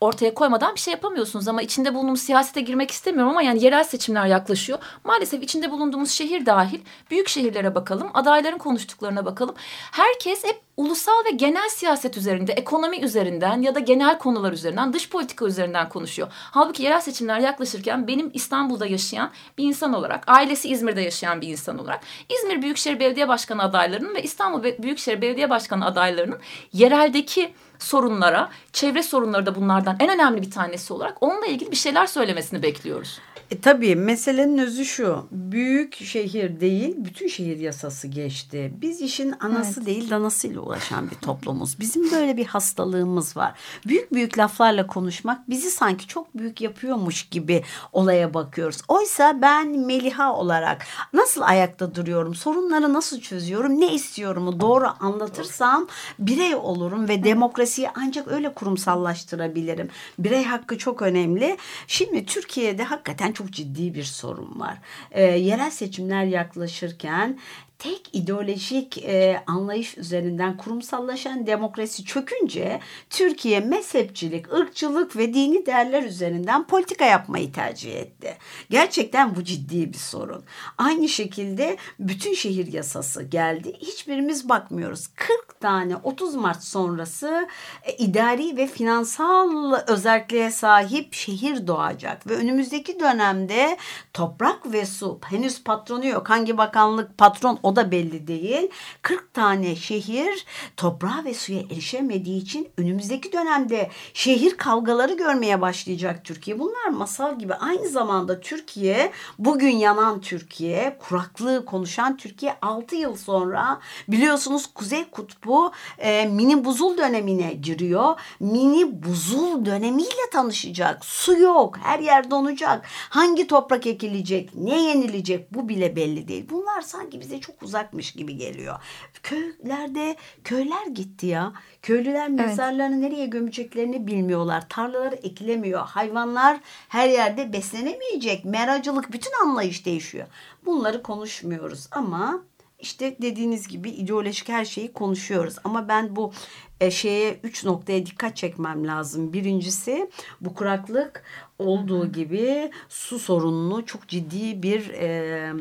ortaya 0.00 0.34
koymadan 0.34 0.74
bir 0.74 0.80
şey 0.80 0.92
yapamıyorsunuz. 0.92 1.48
Ama 1.48 1.62
içinde 1.62 1.94
bulunduğumuz 1.94 2.20
siyasete 2.20 2.60
girmek 2.60 2.90
istemiyorum 2.90 3.30
ama 3.30 3.42
yani 3.42 3.64
yerel 3.64 3.84
seçimler 3.84 4.26
yaklaşıyor. 4.26 4.78
Maalesef 5.04 5.42
içinde 5.42 5.70
bulunduğumuz 5.70 6.10
şehir 6.10 6.46
dahil 6.46 6.80
büyük 7.10 7.28
şehirlere 7.28 7.74
bakalım, 7.74 8.10
adayların 8.14 8.58
konuştuklarına 8.58 9.24
bakalım. 9.24 9.54
Herkes 9.92 10.44
hep 10.44 10.60
ulusal 10.76 11.24
ve 11.26 11.30
genel 11.30 11.68
siyaset 11.68 12.16
üzerinde, 12.16 12.52
ekonomi 12.52 13.00
üzerinden 13.00 13.62
ya 13.62 13.74
da 13.74 13.80
genel 13.80 14.18
konular 14.18 14.52
üzerinden, 14.52 14.92
dış 14.92 15.10
politika 15.10 15.46
üzerinden 15.46 15.88
konuşuyor. 15.88 16.28
Halbuki 16.32 16.82
yerel 16.82 17.00
seçimler 17.00 17.38
yaklaşırken 17.38 18.08
benim 18.08 18.30
İstanbul'da 18.34 18.86
yaşayan 18.86 19.30
bir 19.58 19.64
insan 19.64 19.92
olarak, 19.92 20.24
ailesi 20.26 20.68
İzmir'de 20.68 21.00
yaşayan 21.00 21.40
bir 21.40 21.48
insan 21.48 21.78
olarak 21.78 22.00
İzmir 22.28 22.62
Büyükşehir 22.62 23.00
Belediye 23.00 23.28
Başkanı 23.28 23.62
adaylarının 23.62 24.14
ve 24.14 24.22
İstanbul 24.22 24.62
Büyükşehir 24.62 25.22
Belediye 25.22 25.50
Başkanı 25.50 25.86
adaylarının 25.86 26.38
yereldeki 26.72 27.52
sorunlara, 27.82 28.50
çevre 28.72 29.02
sorunları 29.02 29.46
da 29.46 29.54
bunlardan 29.54 29.96
en 30.00 30.08
önemli 30.08 30.42
bir 30.42 30.50
tanesi 30.50 30.92
olarak 30.92 31.16
onunla 31.20 31.46
ilgili 31.46 31.70
bir 31.70 31.76
şeyler 31.76 32.06
söylemesini 32.06 32.62
bekliyoruz. 32.62 33.20
E, 33.50 33.60
tabii 33.60 33.96
meselenin 33.96 34.58
özü 34.58 34.84
şu. 34.84 35.26
Büyük 35.30 35.94
şehir 35.94 36.60
değil, 36.60 36.94
bütün 36.98 37.28
şehir 37.28 37.56
yasası 37.56 38.08
geçti. 38.08 38.72
Biz 38.82 39.00
işin 39.00 39.34
anası 39.40 39.86
değil, 39.86 40.10
danasıyla 40.10 40.60
uğraşan 40.60 41.10
bir 41.10 41.16
toplumuz. 41.16 41.80
Bizim 41.80 42.10
böyle 42.10 42.36
bir 42.36 42.46
hastalığımız 42.46 43.36
var. 43.36 43.54
Büyük 43.86 44.14
büyük 44.14 44.38
laflarla 44.38 44.86
konuşmak 44.86 45.50
bizi 45.50 45.70
sanki 45.70 46.06
çok 46.06 46.34
büyük 46.34 46.60
yapıyormuş 46.60 47.28
gibi 47.28 47.64
olaya 47.92 48.34
bakıyoruz. 48.34 48.78
Oysa 48.88 49.42
ben 49.42 49.68
Meliha 49.68 50.34
olarak 50.34 50.86
nasıl 51.12 51.40
ayakta 51.40 51.94
duruyorum, 51.94 52.34
sorunları 52.34 52.92
nasıl 52.92 53.20
çözüyorum, 53.20 53.80
ne 53.80 53.94
istiyorumu 53.94 54.60
doğru 54.60 54.86
anlatırsam 55.00 55.86
birey 56.18 56.54
olurum 56.54 57.08
ve 57.08 57.24
demokrasiyi 57.24 57.88
ancak 57.94 58.28
öyle 58.28 58.54
kurumsallaştırabilirim. 58.54 59.88
Birey 60.18 60.44
hakkı 60.44 60.78
çok 60.78 61.02
önemli. 61.02 61.56
Şimdi 61.86 62.26
Türkiye'de 62.26 62.84
hakikaten 62.84 63.32
çok 63.32 63.39
ciddi 63.46 63.94
bir 63.94 64.04
sorun 64.04 64.60
var. 64.60 64.78
Ee, 65.10 65.22
yerel 65.22 65.70
seçimler 65.70 66.24
yaklaşırken 66.24 67.38
tek 67.80 68.10
ideolojik 68.12 68.98
e, 68.98 69.42
anlayış 69.46 69.98
üzerinden 69.98 70.56
kurumsallaşan 70.56 71.46
demokrasi 71.46 72.04
çökünce 72.04 72.80
Türkiye 73.10 73.60
mezhepçilik, 73.60 74.52
ırkçılık 74.52 75.16
ve 75.16 75.34
dini 75.34 75.66
değerler 75.66 76.02
üzerinden 76.02 76.66
politika 76.66 77.04
yapmayı 77.04 77.52
tercih 77.52 77.94
etti. 77.94 78.36
Gerçekten 78.70 79.36
bu 79.36 79.44
ciddi 79.44 79.92
bir 79.92 79.98
sorun. 79.98 80.44
Aynı 80.78 81.08
şekilde 81.08 81.76
bütün 81.98 82.34
şehir 82.34 82.72
yasası 82.72 83.22
geldi. 83.22 83.72
Hiçbirimiz 83.80 84.48
bakmıyoruz. 84.48 85.06
40 85.06 85.60
tane 85.60 85.96
30 85.96 86.34
Mart 86.34 86.64
sonrası 86.64 87.48
e, 87.82 87.92
idari 87.92 88.56
ve 88.56 88.66
finansal 88.66 89.80
özelliğe 89.86 90.50
sahip 90.50 91.14
şehir 91.14 91.66
doğacak 91.66 92.26
ve 92.26 92.36
önümüzdeki 92.36 93.00
dönemde 93.00 93.76
toprak 94.12 94.72
ve 94.72 94.86
su 94.86 95.18
henüz 95.30 95.64
patronu 95.64 96.06
yok. 96.06 96.30
Hangi 96.30 96.58
bakanlık 96.58 97.18
patron 97.18 97.58
o 97.70 97.76
da 97.76 97.90
belli 97.90 98.26
değil. 98.26 98.70
40 99.02 99.34
tane 99.34 99.76
şehir 99.76 100.46
toprağa 100.76 101.24
ve 101.24 101.34
suya 101.34 101.60
erişemediği 101.60 102.42
için 102.42 102.68
önümüzdeki 102.76 103.32
dönemde 103.32 103.90
şehir 104.14 104.56
kavgaları 104.56 105.14
görmeye 105.14 105.60
başlayacak 105.60 106.24
Türkiye. 106.24 106.58
Bunlar 106.58 106.88
masal 106.88 107.38
gibi. 107.38 107.54
Aynı 107.54 107.88
zamanda 107.88 108.40
Türkiye 108.40 109.12
bugün 109.38 109.76
yanan 109.76 110.20
Türkiye, 110.20 110.98
kuraklığı 111.00 111.64
konuşan 111.64 112.16
Türkiye 112.16 112.56
6 112.62 112.96
yıl 112.96 113.16
sonra 113.16 113.80
biliyorsunuz 114.08 114.66
Kuzey 114.74 115.04
Kutbu 115.10 115.72
e, 115.98 116.26
mini 116.26 116.64
buzul 116.64 116.98
dönemine 116.98 117.52
giriyor. 117.52 118.20
Mini 118.40 119.02
buzul 119.02 119.64
dönemiyle 119.64 120.30
tanışacak. 120.32 121.04
Su 121.04 121.38
yok. 121.38 121.78
Her 121.82 121.98
yer 121.98 122.30
donacak. 122.30 122.86
Hangi 123.10 123.46
toprak 123.46 123.86
ekilecek? 123.86 124.54
Ne 124.54 124.82
yenilecek? 124.82 125.54
Bu 125.54 125.68
bile 125.68 125.96
belli 125.96 126.28
değil. 126.28 126.46
Bunlar 126.50 126.80
sanki 126.80 127.20
bize 127.20 127.40
çok 127.40 127.59
uzakmış 127.62 128.12
gibi 128.12 128.36
geliyor. 128.36 128.76
Köylerde 129.22 130.16
köyler 130.44 130.86
gitti 130.86 131.26
ya. 131.26 131.52
Köylüler 131.82 132.28
mezarlarını 132.28 133.00
nereye 133.00 133.26
gömeceklerini 133.26 134.06
bilmiyorlar. 134.06 134.68
Tarlaları 134.68 135.14
ekilemiyor. 135.14 135.80
Hayvanlar 135.80 136.60
her 136.88 137.08
yerde 137.08 137.52
beslenemeyecek. 137.52 138.44
Meracılık 138.44 139.12
bütün 139.12 139.32
anlayış 139.42 139.86
değişiyor. 139.86 140.26
Bunları 140.66 141.02
konuşmuyoruz 141.02 141.88
ama 141.90 142.42
işte 142.80 143.16
dediğiniz 143.22 143.68
gibi 143.68 143.90
ideolojik 143.90 144.48
her 144.48 144.64
şeyi 144.64 144.92
konuşuyoruz. 144.92 145.56
Ama 145.64 145.88
ben 145.88 146.16
bu 146.16 146.32
e, 146.80 146.90
şeye 146.90 147.40
üç 147.42 147.64
noktaya 147.64 148.06
dikkat 148.06 148.36
çekmem 148.36 148.86
lazım. 148.86 149.32
Birincisi 149.32 150.10
bu 150.40 150.54
kuraklık 150.54 151.24
olduğu 151.60 152.12
gibi 152.12 152.70
su 152.88 153.18
sorununu 153.18 153.86
çok 153.86 154.08
ciddi 154.08 154.62
bir 154.62 154.88
e, 154.88 155.52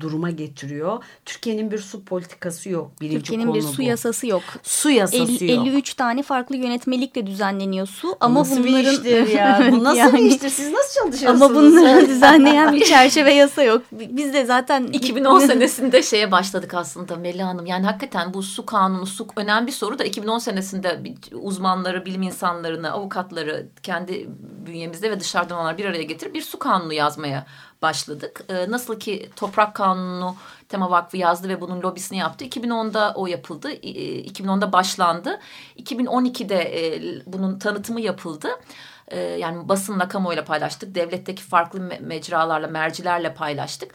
duruma 0.00 0.30
getiriyor. 0.30 1.04
Türkiye'nin 1.24 1.70
bir 1.70 1.78
su 1.78 2.04
politikası 2.04 2.70
yok. 2.70 2.90
Birinci 3.00 3.18
Türkiye'nin 3.18 3.54
bir 3.54 3.62
su 3.62 3.78
bu. 3.78 3.82
yasası 3.82 4.26
yok. 4.26 4.42
Su 4.62 4.90
yasası 4.90 5.44
50, 5.44 5.52
yok. 5.52 5.66
53 5.66 5.94
tane 5.94 6.22
farklı 6.22 6.56
yönetmelikle 6.56 7.26
düzenleniyor 7.26 7.86
su 7.86 8.16
ama 8.20 8.40
nasıl 8.40 8.56
bunların 8.56 8.84
bir 8.84 8.90
iştir 8.90 9.26
ya? 9.36 9.68
Bu 9.72 9.84
nasıl 9.84 9.98
yani. 9.98 10.18
bir 10.18 10.24
iştir? 10.24 10.48
Siz 10.48 10.72
nasıl 10.72 11.02
çalışıyorsunuz? 11.02 11.42
Ama 11.42 11.54
bunları 11.54 12.08
düzenleyen 12.08 12.72
bir 12.72 12.84
çerçeve 12.84 13.32
yasa 13.32 13.62
yok. 13.62 13.82
Biz 13.92 14.34
de 14.34 14.44
zaten 14.44 14.86
2010 14.92 15.38
senesinde 15.38 16.02
şeye 16.02 16.32
başladık 16.32 16.74
aslında 16.74 17.16
Melih 17.16 17.44
Hanım. 17.44 17.66
Yani 17.66 17.86
hakikaten 17.86 18.34
bu 18.34 18.42
su 18.42 18.66
kanunu, 18.66 19.06
su 19.06 19.26
önemli 19.36 19.66
bir 19.66 19.72
soru 19.72 19.98
da 19.98 20.04
2010 20.04 20.38
senesinde 20.38 21.04
bir 21.04 21.14
uzmanları, 21.32 22.06
bilim 22.06 22.22
insanlarını, 22.22 22.92
avukatları 22.92 23.66
kendi 23.82 24.28
bünyemizde 24.66 25.10
ve 25.10 25.20
dışarıdan 25.32 25.56
olanlar 25.56 25.78
bir 25.78 25.84
araya 25.84 26.02
getirip 26.02 26.34
bir 26.34 26.42
su 26.42 26.58
kanunu 26.58 26.92
yazmaya 26.92 27.46
başladık. 27.82 28.44
Ee, 28.48 28.70
nasıl 28.70 28.98
ki 29.00 29.30
toprak 29.36 29.74
kanunu 29.74 30.36
Tema 30.68 30.90
Vakfı 30.90 31.16
yazdı 31.16 31.48
ve 31.48 31.60
bunun 31.60 31.82
lobisini 31.82 32.18
yaptı. 32.18 32.44
2010'da 32.44 33.12
o 33.16 33.26
yapıldı. 33.26 33.70
Ee, 33.70 34.20
2010'da 34.20 34.72
başlandı. 34.72 35.40
2012'de 35.76 36.56
e, 36.56 37.02
bunun 37.26 37.58
tanıtımı 37.58 38.00
yapıldı. 38.00 38.48
Ee, 39.08 39.20
yani 39.20 39.68
basınla, 39.68 40.08
kamuoyuyla 40.08 40.44
paylaştık. 40.44 40.94
Devletteki 40.94 41.42
farklı 41.42 41.78
me- 41.78 42.00
mecralarla, 42.00 42.66
mercilerle 42.66 43.34
paylaştık. 43.34 43.90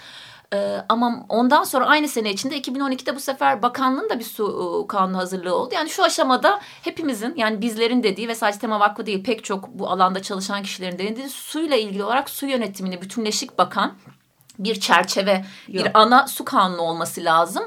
Ee, 0.53 0.77
ama 0.89 1.25
ondan 1.29 1.63
sonra 1.63 1.85
aynı 1.85 2.07
sene 2.07 2.31
içinde 2.31 2.59
2012'de 2.59 3.15
bu 3.15 3.19
sefer 3.19 3.61
bakanlığın 3.61 4.09
da 4.09 4.19
bir 4.19 4.23
su 4.23 4.83
e, 4.83 4.87
kanunu 4.87 5.17
hazırlığı 5.17 5.55
oldu. 5.55 5.73
Yani 5.75 5.89
şu 5.89 6.03
aşamada 6.03 6.59
hepimizin 6.61 7.33
yani 7.35 7.61
bizlerin 7.61 8.03
dediği 8.03 8.27
ve 8.27 8.35
sadece 8.35 8.59
Tema 8.59 8.79
Vakfı 8.79 9.05
değil 9.05 9.23
pek 9.23 9.43
çok 9.43 9.67
bu 9.67 9.89
alanda 9.89 10.21
çalışan 10.21 10.63
kişilerin 10.63 10.99
dediği 10.99 11.29
suyla 11.29 11.75
ilgili 11.75 12.03
olarak 12.03 12.29
su 12.29 12.45
yönetimini 12.45 13.01
bütünleşik 13.01 13.57
bakan 13.57 13.93
bir 14.59 14.79
çerçeve, 14.79 15.45
Yok. 15.67 15.85
bir 15.85 15.91
ana 15.93 16.27
su 16.27 16.45
kanunu 16.45 16.81
olması 16.81 17.23
lazım. 17.23 17.63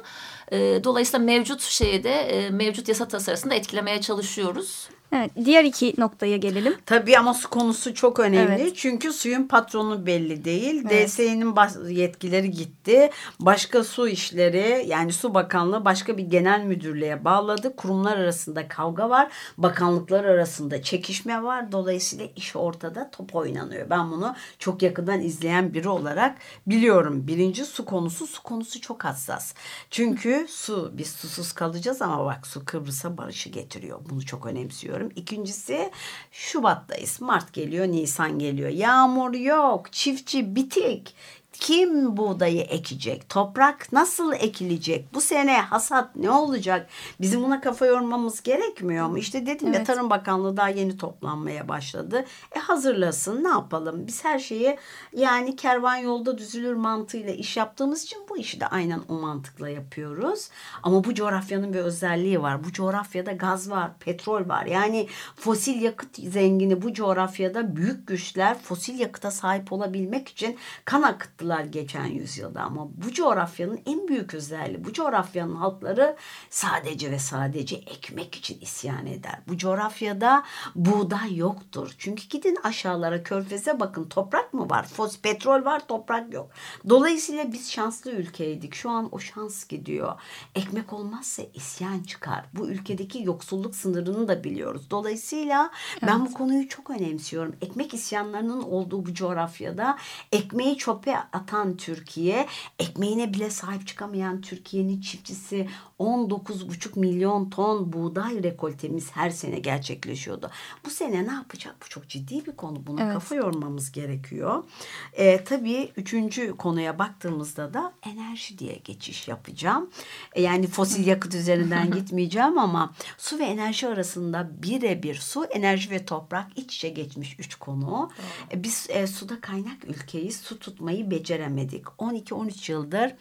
Ee, 0.52 0.80
dolayısıyla 0.84 1.26
mevcut 1.26 1.60
şeyi 1.62 2.04
de 2.04 2.14
e, 2.14 2.50
mevcut 2.50 2.88
yasa 2.88 3.08
tasarısını 3.08 3.50
da 3.50 3.54
etkilemeye 3.54 4.00
çalışıyoruz. 4.00 4.88
Evet, 5.12 5.30
diğer 5.44 5.64
iki 5.64 5.94
noktaya 5.98 6.36
gelelim. 6.36 6.74
Tabii 6.86 7.18
ama 7.18 7.34
su 7.34 7.50
konusu 7.50 7.94
çok 7.94 8.20
önemli. 8.20 8.62
Evet. 8.62 8.76
Çünkü 8.76 9.12
suyun 9.12 9.48
patronu 9.48 10.06
belli 10.06 10.44
değil. 10.44 10.84
Evet. 10.90 11.08
DSE'nin 11.08 11.56
bas- 11.56 11.90
yetkileri 11.90 12.50
gitti. 12.50 13.10
Başka 13.40 13.84
su 13.84 14.08
işleri 14.08 14.84
yani 14.88 15.12
Su 15.12 15.34
Bakanlığı 15.34 15.84
başka 15.84 16.16
bir 16.18 16.22
genel 16.22 16.64
müdürlüğe 16.64 17.24
bağladı. 17.24 17.76
Kurumlar 17.76 18.16
arasında 18.18 18.68
kavga 18.68 19.10
var. 19.10 19.32
Bakanlıklar 19.58 20.24
arasında 20.24 20.82
çekişme 20.82 21.42
var. 21.42 21.72
Dolayısıyla 21.72 22.26
iş 22.36 22.56
ortada 22.56 23.10
top 23.10 23.34
oynanıyor. 23.36 23.90
Ben 23.90 24.10
bunu 24.10 24.34
çok 24.58 24.82
yakından 24.82 25.20
izleyen 25.20 25.74
biri 25.74 25.88
olarak 25.88 26.38
biliyorum. 26.66 27.26
Birinci 27.26 27.64
su 27.64 27.84
konusu 27.84 28.26
su 28.26 28.42
konusu 28.42 28.80
çok 28.80 29.04
hassas. 29.04 29.54
Çünkü 29.90 30.46
su 30.50 30.90
biz 30.94 31.10
susuz 31.10 31.52
kalacağız 31.52 32.02
ama 32.02 32.24
bak 32.24 32.46
su 32.46 32.64
Kıbrıs'a 32.64 33.16
barışı 33.18 33.48
getiriyor. 33.48 34.00
Bunu 34.10 34.26
çok 34.26 34.46
önemsiyorum. 34.46 34.99
İkincisi 35.16 35.90
Şubat'tayız. 36.32 37.20
Mart 37.20 37.52
geliyor, 37.52 37.86
Nisan 37.86 38.38
geliyor. 38.38 38.70
Yağmur 38.70 39.34
yok, 39.34 39.92
çiftçi 39.92 40.56
bitik. 40.56 41.14
Kim 41.60 42.16
buğdayı 42.16 42.60
ekecek? 42.60 43.28
Toprak 43.28 43.92
nasıl 43.92 44.32
ekilecek? 44.32 45.14
Bu 45.14 45.20
sene 45.20 45.60
hasat 45.60 46.16
ne 46.16 46.30
olacak? 46.30 46.88
Bizim 47.20 47.42
buna 47.42 47.60
kafa 47.60 47.86
yormamız 47.86 48.42
gerekmiyor 48.42 49.06
mu? 49.06 49.18
İşte 49.18 49.46
dedim 49.46 49.68
ya 49.72 49.74
Evet. 49.76 49.86
Tarım 49.86 50.10
Bakanlığı 50.10 50.56
daha 50.56 50.68
yeni 50.68 50.96
toplanmaya 50.96 51.68
başladı. 51.68 52.24
E 52.56 52.58
hazırlasın 52.58 53.44
ne 53.44 53.48
yapalım? 53.48 54.06
Biz 54.06 54.24
her 54.24 54.38
şeyi 54.38 54.78
yani 55.16 55.56
kervan 55.56 55.96
yolda 55.96 56.38
düzülür 56.38 56.74
mantığıyla 56.74 57.32
iş 57.32 57.56
yaptığımız 57.56 58.04
için 58.04 58.18
bu 58.28 58.38
işi 58.38 58.60
de 58.60 58.66
aynen 58.66 59.00
o 59.08 59.14
mantıkla 59.14 59.68
yapıyoruz. 59.68 60.48
Ama 60.82 61.04
bu 61.04 61.14
coğrafyanın 61.14 61.72
bir 61.74 61.78
özelliği 61.78 62.42
var. 62.42 62.64
Bu 62.64 62.72
coğrafyada 62.72 63.32
gaz 63.32 63.70
var, 63.70 63.90
petrol 64.00 64.48
var. 64.48 64.66
Yani 64.66 65.08
fosil 65.36 65.82
yakıt 65.82 66.16
zengini 66.16 66.82
bu 66.82 66.92
coğrafyada 66.92 67.76
büyük 67.76 68.06
güçler 68.06 68.58
fosil 68.58 68.98
yakıta 68.98 69.30
sahip 69.30 69.72
olabilmek 69.72 70.28
için 70.28 70.58
kan 70.84 71.02
akıttılar 71.02 71.49
geçen 71.58 72.06
yüzyılda. 72.06 72.62
Ama 72.62 72.88
bu 73.04 73.12
coğrafyanın 73.12 73.80
en 73.86 74.08
büyük 74.08 74.34
özelliği 74.34 74.84
bu 74.84 74.92
coğrafyanın 74.92 75.56
halkları 75.56 76.16
sadece 76.50 77.10
ve 77.10 77.18
sadece 77.18 77.76
ekmek 77.76 78.34
için 78.34 78.60
isyan 78.60 79.06
eder. 79.06 79.40
Bu 79.48 79.56
coğrafyada 79.56 80.44
buğday 80.74 81.36
yoktur. 81.36 81.94
Çünkü 81.98 82.28
gidin 82.28 82.58
aşağılara 82.62 83.22
körfeze 83.22 83.80
bakın 83.80 84.04
toprak 84.04 84.54
mı 84.54 84.70
var? 84.70 84.86
Fos 84.86 85.18
petrol 85.18 85.64
var 85.64 85.86
toprak 85.88 86.32
yok. 86.32 86.50
Dolayısıyla 86.88 87.52
biz 87.52 87.70
şanslı 87.70 88.10
ülkeydik. 88.10 88.74
Şu 88.74 88.90
an 88.90 89.08
o 89.12 89.18
şans 89.18 89.66
gidiyor. 89.68 90.20
Ekmek 90.54 90.92
olmazsa 90.92 91.42
isyan 91.54 92.02
çıkar. 92.02 92.44
Bu 92.54 92.68
ülkedeki 92.68 93.22
yoksulluk 93.22 93.76
sınırını 93.76 94.28
da 94.28 94.44
biliyoruz. 94.44 94.90
Dolayısıyla 94.90 95.70
ben 96.06 96.26
bu 96.26 96.32
konuyu 96.32 96.68
çok 96.68 96.90
önemsiyorum. 96.90 97.56
Ekmek 97.60 97.94
isyanlarının 97.94 98.62
olduğu 98.62 99.06
bu 99.06 99.14
coğrafyada 99.14 99.98
ekmeği 100.32 100.78
çöpe 100.78 101.16
atan 101.40 101.76
Türkiye, 101.76 102.46
ekmeğine 102.78 103.34
bile 103.34 103.50
sahip 103.50 103.86
çıkamayan 103.86 104.40
Türkiye'nin 104.40 105.00
çiftçisi 105.00 105.68
19,5 105.98 106.98
milyon 106.98 107.50
ton 107.50 107.92
buğday 107.92 108.42
rekoltemiz 108.42 109.10
her 109.10 109.30
sene 109.30 109.58
gerçekleşiyordu. 109.58 110.50
Bu 110.84 110.90
sene 110.90 111.26
ne 111.26 111.32
yapacak? 111.32 111.76
Bu 111.84 111.88
çok 111.88 112.08
ciddi 112.08 112.46
bir 112.46 112.56
konu. 112.56 112.86
Buna 112.86 113.02
Evet. 113.02 113.14
kafa 113.14 113.34
yormamız 113.34 113.92
gerekiyor. 113.92 114.64
Ee, 115.12 115.44
tabii 115.44 115.92
üçüncü 115.96 116.56
konuya 116.56 116.98
baktığımızda 116.98 117.74
da 117.74 117.92
enerji 118.02 118.58
diye 118.58 118.80
geçiş 118.84 119.28
yapacağım. 119.28 119.90
E, 120.32 120.42
yani 120.42 120.66
fosil 120.66 121.06
yakıt 121.06 121.34
üzerinden 121.34 121.90
gitmeyeceğim 121.96 122.58
ama 122.58 122.92
su 123.18 123.38
ve 123.38 123.44
enerji 123.44 123.88
arasında 123.88 124.50
birebir 124.62 125.14
su, 125.14 125.44
enerji 125.44 125.90
ve 125.90 126.04
toprak 126.04 126.46
iç 126.56 126.76
içe 126.76 126.88
geçmiş 126.88 127.36
üç 127.38 127.54
konu. 127.54 128.10
E, 128.52 128.62
biz 128.64 128.86
e, 128.88 129.06
suda 129.06 129.40
kaynak 129.40 129.84
ülkeyiz. 129.84 130.36
Su 130.40 130.58
tutmayı 130.58 131.10
beceremedik. 131.30 131.86
12-13 131.86 132.72
yıldır 132.72 133.14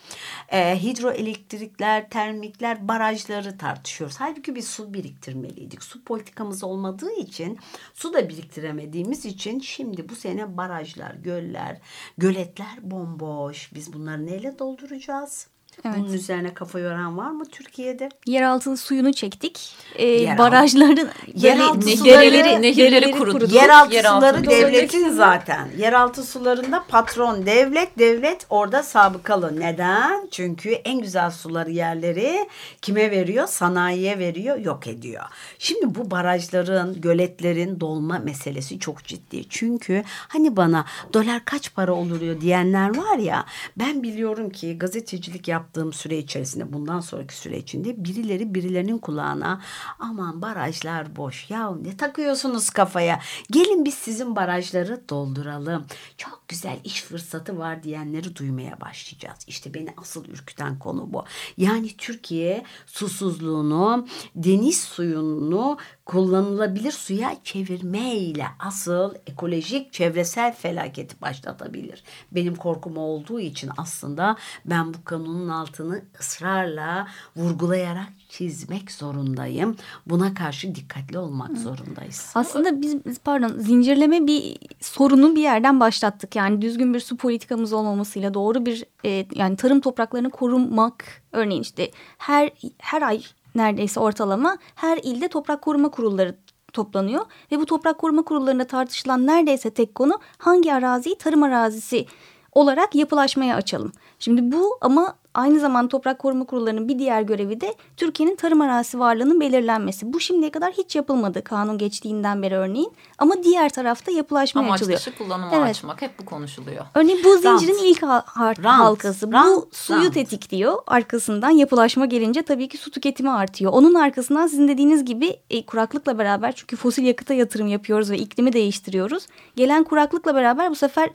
e, 0.49 0.83
hidroelektrikler, 0.83 2.09
termikler, 2.09 2.87
barajları 2.87 3.57
tartışıyoruz. 3.57 4.15
Halbuki 4.19 4.55
biz 4.55 4.67
su 4.67 4.93
biriktirmeliydik. 4.93 5.83
Su 5.83 6.03
politikamız 6.03 6.63
olmadığı 6.63 7.13
için 7.13 7.59
su 7.93 8.13
da 8.13 8.29
biriktiremediğimiz 8.29 9.25
için 9.25 9.59
şimdi 9.59 10.09
bu 10.09 10.15
sene 10.15 10.57
barajlar, 10.57 11.13
göller, 11.13 11.77
göletler 12.17 12.79
bomboş. 12.81 13.73
Biz 13.73 13.93
bunları 13.93 14.25
neyle 14.25 14.59
dolduracağız? 14.59 15.47
Evet. 15.85 15.95
Bunun 15.97 16.13
üzerine 16.13 16.53
kafa 16.53 16.79
yoran 16.79 17.17
var 17.17 17.31
mı 17.31 17.45
Türkiye'de? 17.45 18.09
Yeraltı 18.25 18.77
suyunu 18.77 19.13
çektik. 19.13 19.73
Ee, 19.95 20.05
Yeraltı- 20.07 20.37
barajların 20.39 21.09
Yeraltı 21.35 21.81
böyle 21.81 21.95
suları- 21.97 22.21
Nehirleri, 22.21 22.61
nehirleri 22.61 23.11
kurudu. 23.11 23.55
Yeraltı 23.55 23.95
Yeraltı 23.95 24.27
suları 24.27 24.47
devletin 24.49 25.09
zaten. 25.09 25.67
Yeraltı 25.77 26.23
sularında 26.23 26.83
patron 26.87 27.45
devlet, 27.45 27.99
devlet 27.99 28.45
orada 28.49 28.83
sabıkalı. 28.83 29.59
Neden? 29.59 30.27
Çünkü 30.31 30.69
en 30.69 30.99
güzel 31.01 31.31
suları 31.31 31.71
yerleri 31.71 32.49
kime 32.81 33.11
veriyor? 33.11 33.47
Sanayiye 33.47 34.19
veriyor, 34.19 34.57
yok 34.57 34.87
ediyor. 34.87 35.23
Şimdi 35.59 35.95
bu 35.95 36.11
barajların, 36.11 37.01
göletlerin 37.01 37.79
dolma 37.79 38.19
meselesi 38.19 38.79
çok 38.79 39.03
ciddi. 39.03 39.49
Çünkü 39.49 40.03
hani 40.07 40.55
bana 40.57 40.85
dolar 41.13 41.45
kaç 41.45 41.73
para 41.75 41.93
oluyor 41.93 42.41
diyenler 42.41 42.97
var 42.97 43.17
ya 43.17 43.45
ben 43.75 44.03
biliyorum 44.03 44.49
ki 44.49 44.77
gazetecilik 44.77 45.47
yaptığım 45.69 45.93
süre 45.93 46.17
içerisinde 46.17 46.73
bundan 46.73 46.99
sonraki 46.99 47.35
süre 47.35 47.57
içinde 47.57 48.03
birileri 48.03 48.55
birilerinin 48.55 48.97
kulağına 48.97 49.61
aman 49.99 50.41
barajlar 50.41 51.15
boş 51.15 51.49
ya 51.49 51.71
ne 51.71 51.97
takıyorsunuz 51.97 52.69
kafaya 52.69 53.19
gelin 53.51 53.85
biz 53.85 53.93
sizin 53.93 54.35
barajları 54.35 55.09
dolduralım 55.09 55.85
çok 56.17 56.43
güzel 56.47 56.79
iş 56.83 57.03
fırsatı 57.03 57.57
var 57.57 57.83
diyenleri 57.83 58.35
duymaya 58.35 58.81
başlayacağız. 58.81 59.37
İşte 59.47 59.73
beni 59.73 59.93
asıl 59.97 60.25
ürküten 60.25 60.79
konu 60.79 61.13
bu. 61.13 61.25
Yani 61.57 61.97
Türkiye 61.97 62.65
susuzluğunu 62.85 64.07
deniz 64.35 64.81
suyunu 64.81 65.77
kullanılabilir 66.09 66.91
suya 66.91 67.35
çevirmeyle 67.43 68.45
asıl 68.59 69.13
ekolojik 69.27 69.93
çevresel 69.93 70.55
felaketi 70.55 71.21
başlatabilir. 71.21 72.03
Benim 72.31 72.55
korkum 72.55 72.97
olduğu 72.97 73.39
için 73.39 73.69
aslında 73.77 74.35
ben 74.65 74.93
bu 74.93 75.03
kanunun 75.05 75.49
altını 75.49 76.01
ısrarla 76.19 77.07
vurgulayarak 77.35 78.09
çizmek 78.29 78.91
zorundayım. 78.91 79.75
Buna 80.05 80.33
karşı 80.33 80.75
dikkatli 80.75 81.17
olmak 81.17 81.57
zorundayız. 81.57 82.31
Aslında 82.35 82.81
biz 82.81 83.05
biz- 83.05 83.19
pardon 83.19 83.49
zincirleme 83.57 84.27
bir 84.27 84.57
sorunu 84.79 85.35
bir 85.35 85.41
yerden 85.41 85.79
başlattık. 85.79 86.35
Yani 86.35 86.61
düzgün 86.61 86.93
bir 86.93 86.99
su 86.99 87.17
politikamız 87.17 87.73
olmamasıyla 87.73 88.33
doğru 88.33 88.65
bir 88.65 88.85
e, 89.05 89.25
yani 89.35 89.55
tarım 89.55 89.81
topraklarını 89.81 90.29
korumak 90.29 91.21
örneğin 91.31 91.61
işte 91.61 91.91
her 92.17 92.51
her 92.77 93.01
ay 93.01 93.23
neredeyse 93.55 93.99
ortalama 93.99 94.57
her 94.75 94.97
ilde 94.97 95.27
toprak 95.27 95.61
koruma 95.61 95.89
kurulları 95.89 96.35
toplanıyor 96.73 97.25
ve 97.51 97.59
bu 97.59 97.65
toprak 97.65 97.97
koruma 97.97 98.21
kurullarında 98.21 98.67
tartışılan 98.67 99.27
neredeyse 99.27 99.69
tek 99.69 99.95
konu 99.95 100.19
hangi 100.37 100.73
araziyi 100.73 101.17
tarım 101.17 101.43
arazisi 101.43 102.05
olarak 102.51 102.95
yapılaşmaya 102.95 103.55
açalım. 103.55 103.91
Şimdi 104.19 104.51
bu 104.51 104.77
ama 104.81 105.15
aynı 105.33 105.59
zamanda 105.59 105.89
toprak 105.89 106.19
koruma 106.19 106.45
kurullarının 106.45 106.87
bir 106.87 106.99
diğer 106.99 107.21
görevi 107.21 107.61
de 107.61 107.75
Türkiye'nin 107.97 108.35
tarım 108.35 108.61
arazisi 108.61 108.99
varlığının 108.99 109.39
belirlenmesi. 109.39 110.13
Bu 110.13 110.19
şimdiye 110.19 110.51
kadar 110.51 110.71
hiç 110.73 110.95
yapılmadı 110.95 111.43
kanun 111.43 111.77
geçtiğinden 111.77 112.41
beri 112.41 112.55
örneğin. 112.55 112.91
Ama 113.17 113.43
diğer 113.43 113.69
tarafta 113.69 114.11
yapılaşmaya 114.11 114.65
Amaç 114.67 114.81
açılıyor. 114.81 114.99
dışı 114.99 115.17
kullanıma 115.17 115.51
Evet. 115.55 115.69
açmak 115.69 116.01
hep 116.01 116.19
bu 116.19 116.25
konuşuluyor. 116.25 116.85
Örneğin 116.95 117.23
bu 117.23 117.43
Rant. 117.43 117.59
zincirin 117.61 117.85
ilk 117.85 118.03
ha- 118.03 118.25
har- 118.27 118.63
Rant. 118.63 118.79
halkası. 118.79 119.31
Rant. 119.31 119.55
Bu 119.55 119.69
suyu 119.71 120.03
Rant. 120.05 120.13
tetikliyor. 120.13 120.77
Arkasından 120.87 121.49
yapılaşma 121.49 122.05
gelince 122.05 122.41
tabii 122.41 122.67
ki 122.67 122.77
su 122.77 122.91
tüketimi 122.91 123.29
artıyor. 123.31 123.71
Onun 123.73 123.93
arkasından 123.93 124.47
sizin 124.47 124.67
dediğiniz 124.67 125.05
gibi 125.05 125.35
e, 125.49 125.65
kuraklıkla 125.65 126.17
beraber 126.17 126.51
çünkü 126.55 126.75
fosil 126.75 127.03
yakıta 127.03 127.33
yatırım 127.33 127.67
yapıyoruz 127.67 128.11
ve 128.11 128.17
iklimi 128.17 128.53
değiştiriyoruz. 128.53 129.25
Gelen 129.55 129.83
kuraklıkla 129.83 130.35
beraber 130.35 130.69
bu 130.71 130.75
sefer 130.75 131.09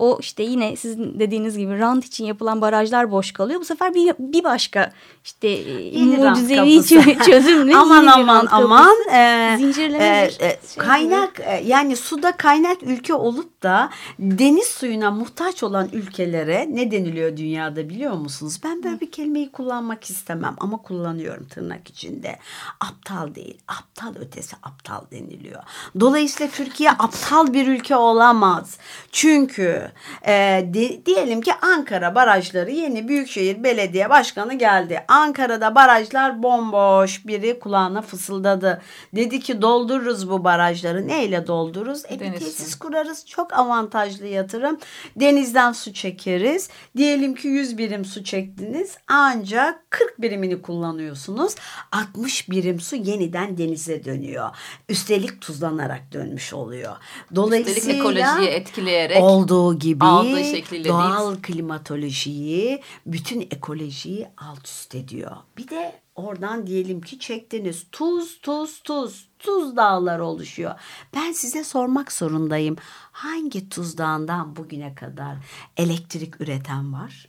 o 0.00 0.18
işte 0.20 0.42
yine 0.42 0.76
sizin 0.76 1.20
dediğiniz 1.20 1.58
gibi 1.58 1.78
rant 1.78 2.04
için 2.04 2.24
yapılan 2.24 2.60
barajlar 2.60 3.10
boş 3.10 3.32
kalıyor. 3.32 3.60
Bu 3.60 3.64
sefer 3.64 3.94
bir, 3.94 4.14
bir 4.18 4.44
başka 4.44 4.92
işte 5.24 5.48
e, 5.48 5.98
Yeni 5.98 6.16
mucizevi 6.16 6.82
çözümle 7.26 7.76
aman 7.76 8.02
yeni 8.02 8.10
aman 8.10 8.48
aman 8.50 8.96
e, 9.12 9.54
Zincirleme 9.58 10.04
e, 10.04 10.46
e, 10.46 10.58
şey 10.74 10.84
kaynak 10.84 11.40
e, 11.40 11.62
yani 11.66 11.96
suda 11.96 12.36
kaynak 12.36 12.82
ülke 12.82 13.14
olup 13.14 13.62
da 13.62 13.90
deniz 14.18 14.66
suyuna 14.66 15.10
muhtaç 15.10 15.62
olan 15.62 15.88
ülkelere 15.92 16.66
ne 16.70 16.90
deniliyor 16.90 17.36
dünyada 17.36 17.88
biliyor 17.88 18.12
musunuz? 18.12 18.60
Ben 18.64 18.82
böyle 18.82 19.00
bir 19.00 19.10
kelimeyi 19.10 19.52
kullanmak 19.52 20.10
istemem 20.10 20.56
ama 20.60 20.76
kullanıyorum 20.76 21.46
tırnak 21.48 21.88
içinde. 21.88 22.38
Aptal 22.80 23.34
değil, 23.34 23.58
aptal 23.68 24.14
ötesi 24.20 24.56
aptal 24.62 25.00
deniliyor. 25.12 25.62
Dolayısıyla 26.00 26.52
Türkiye 26.52 26.90
aptal 26.90 27.52
bir 27.52 27.66
ülke 27.66 27.96
olamaz. 27.96 28.78
Çünkü 29.12 29.89
e, 30.26 30.64
di- 30.74 31.06
diyelim 31.06 31.40
ki 31.40 31.52
Ankara 31.62 32.14
barajları 32.14 32.70
yeni 32.70 33.08
Büyükşehir 33.08 33.62
Belediye 33.64 34.10
Başkanı 34.10 34.54
geldi. 34.54 35.04
Ankara'da 35.08 35.74
barajlar 35.74 36.42
bomboş. 36.42 37.26
Biri 37.26 37.58
kulağına 37.58 38.02
fısıldadı. 38.02 38.82
Dedi 39.14 39.40
ki 39.40 39.62
doldururuz 39.62 40.30
bu 40.30 40.44
barajları. 40.44 41.08
Neyle 41.08 41.46
doldururuz? 41.46 42.04
E, 42.10 42.20
bir 42.20 42.32
tesis 42.38 42.74
kurarız. 42.74 43.26
Çok 43.26 43.52
avantajlı 43.52 44.26
yatırım. 44.26 44.78
Denizden 45.16 45.72
su 45.72 45.92
çekeriz. 45.92 46.68
Diyelim 46.96 47.34
ki 47.34 47.48
100 47.48 47.78
birim 47.78 48.04
su 48.04 48.24
çektiniz. 48.24 48.96
Ancak 49.08 49.90
40 49.90 50.20
birimini 50.22 50.62
kullanıyorsunuz. 50.62 51.54
60 51.92 52.50
birim 52.50 52.80
su 52.80 52.96
yeniden 52.96 53.58
denize 53.58 54.04
dönüyor. 54.04 54.50
Üstelik 54.88 55.40
tuzlanarak 55.40 56.12
dönmüş 56.12 56.54
oluyor. 56.54 56.96
Dolayısıyla 57.34 57.80
Üstelik 57.80 57.98
ekolojiyi 57.98 58.48
etkileyerek 58.48 59.22
olduğu 59.22 59.69
gibi 59.78 60.04
aldığı 60.04 60.44
şekliyle 60.44 60.88
doğal 60.88 61.36
klimatolojiyi, 61.42 62.82
bütün 63.06 63.40
ekolojiyi 63.40 64.28
alt 64.36 64.66
üst 64.66 64.94
ediyor. 64.94 65.36
Bir 65.58 65.68
de 65.68 66.00
oradan 66.14 66.66
diyelim 66.66 67.00
ki 67.00 67.18
çektiniz 67.18 67.86
tuz 67.92 68.40
tuz 68.40 68.82
tuz 68.82 69.28
tuz 69.38 69.76
dağları 69.76 70.24
oluşuyor. 70.24 70.74
Ben 71.14 71.32
size 71.32 71.64
sormak 71.64 72.12
zorundayım. 72.12 72.76
Hangi 73.12 73.68
tuz 73.68 73.98
dağından 73.98 74.56
bugüne 74.56 74.94
kadar 74.94 75.36
elektrik 75.76 76.40
üreten 76.40 76.92
var? 76.92 77.28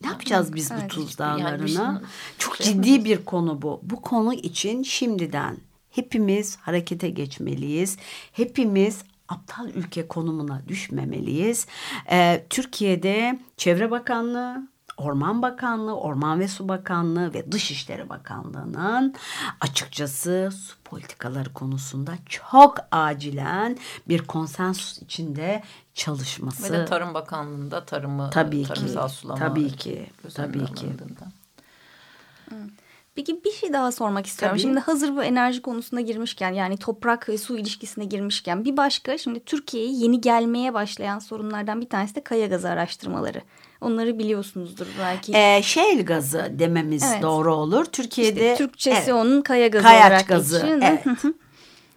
Ne 0.00 0.08
yapacağız 0.08 0.54
biz 0.54 0.70
bu 0.70 0.88
tuz 0.88 1.18
dağlarına? 1.18 2.02
Çok 2.38 2.56
şey 2.56 2.66
ciddi 2.66 3.04
bir 3.04 3.24
konu 3.24 3.62
bu. 3.62 3.80
Bu 3.82 4.02
konu 4.02 4.34
için 4.34 4.82
şimdiden 4.82 5.56
hepimiz 5.90 6.56
harekete 6.56 7.10
geçmeliyiz. 7.10 7.96
Hepimiz 8.32 9.02
aptal 9.32 9.68
ülke 9.68 10.08
konumuna 10.08 10.62
düşmemeliyiz. 10.68 11.66
Ee, 12.10 12.46
Türkiye'de 12.50 13.40
Çevre 13.56 13.90
Bakanlığı, 13.90 14.68
Orman 14.96 15.42
Bakanlığı, 15.42 15.96
Orman 15.96 16.40
ve 16.40 16.48
Su 16.48 16.68
Bakanlığı 16.68 17.34
ve 17.34 17.52
Dışişleri 17.52 18.08
Bakanlığı'nın 18.08 19.14
açıkçası 19.60 20.50
su 20.52 20.76
politikaları 20.84 21.52
konusunda 21.52 22.12
çok 22.28 22.76
acilen 22.90 23.78
bir 24.08 24.22
konsensus 24.26 25.02
içinde 25.02 25.62
çalışması. 25.94 26.72
ve 26.72 26.78
de 26.78 26.84
Tarım 26.84 27.14
Bakanlığı'nda 27.14 27.84
tarımı 27.84 28.30
Tabii 28.30 28.62
ki, 28.62 28.68
tarımsal 28.68 29.08
sulama 29.08 29.38
tabii 29.38 29.76
ki, 29.76 30.10
tabii 30.34 30.74
ki. 30.74 30.86
alındığında. 30.86 31.32
Peki 33.14 33.44
bir 33.44 33.50
şey 33.50 33.72
daha 33.72 33.92
sormak 33.92 34.26
istiyorum. 34.26 34.56
Tabii. 34.56 34.62
Şimdi 34.62 34.80
hazır 34.80 35.16
bu 35.16 35.24
enerji 35.24 35.62
konusuna 35.62 36.00
girmişken 36.00 36.52
yani 36.52 36.76
toprak 36.76 37.28
ve 37.28 37.38
su 37.38 37.58
ilişkisine 37.58 38.04
girmişken 38.04 38.64
bir 38.64 38.76
başka 38.76 39.18
şimdi 39.18 39.40
Türkiye'ye 39.40 39.90
yeni 39.92 40.20
gelmeye 40.20 40.74
başlayan 40.74 41.18
sorunlardan 41.18 41.80
bir 41.80 41.88
tanesi 41.88 42.14
de 42.14 42.20
kaya 42.20 42.46
gazı 42.46 42.68
araştırmaları. 42.68 43.42
Onları 43.80 44.18
biliyorsunuzdur 44.18 44.86
belki. 45.00 45.32
Ee, 45.32 45.60
shale 45.62 46.02
gazı 46.02 46.52
dememiz 46.58 47.02
Evet. 47.12 47.22
doğru 47.22 47.54
olur. 47.54 47.84
Türkiye'de 47.84 48.52
İşte 48.52 48.64
Türkçesi 48.64 48.96
Evet. 48.96 49.12
onun 49.12 49.42
kaya 49.42 49.68
gazı 49.68 49.84
Kayaç 49.84 50.06
olarak 50.10 50.28
gazı, 50.28 50.56
geçiyor. 50.60 50.78
evet. 50.82 51.04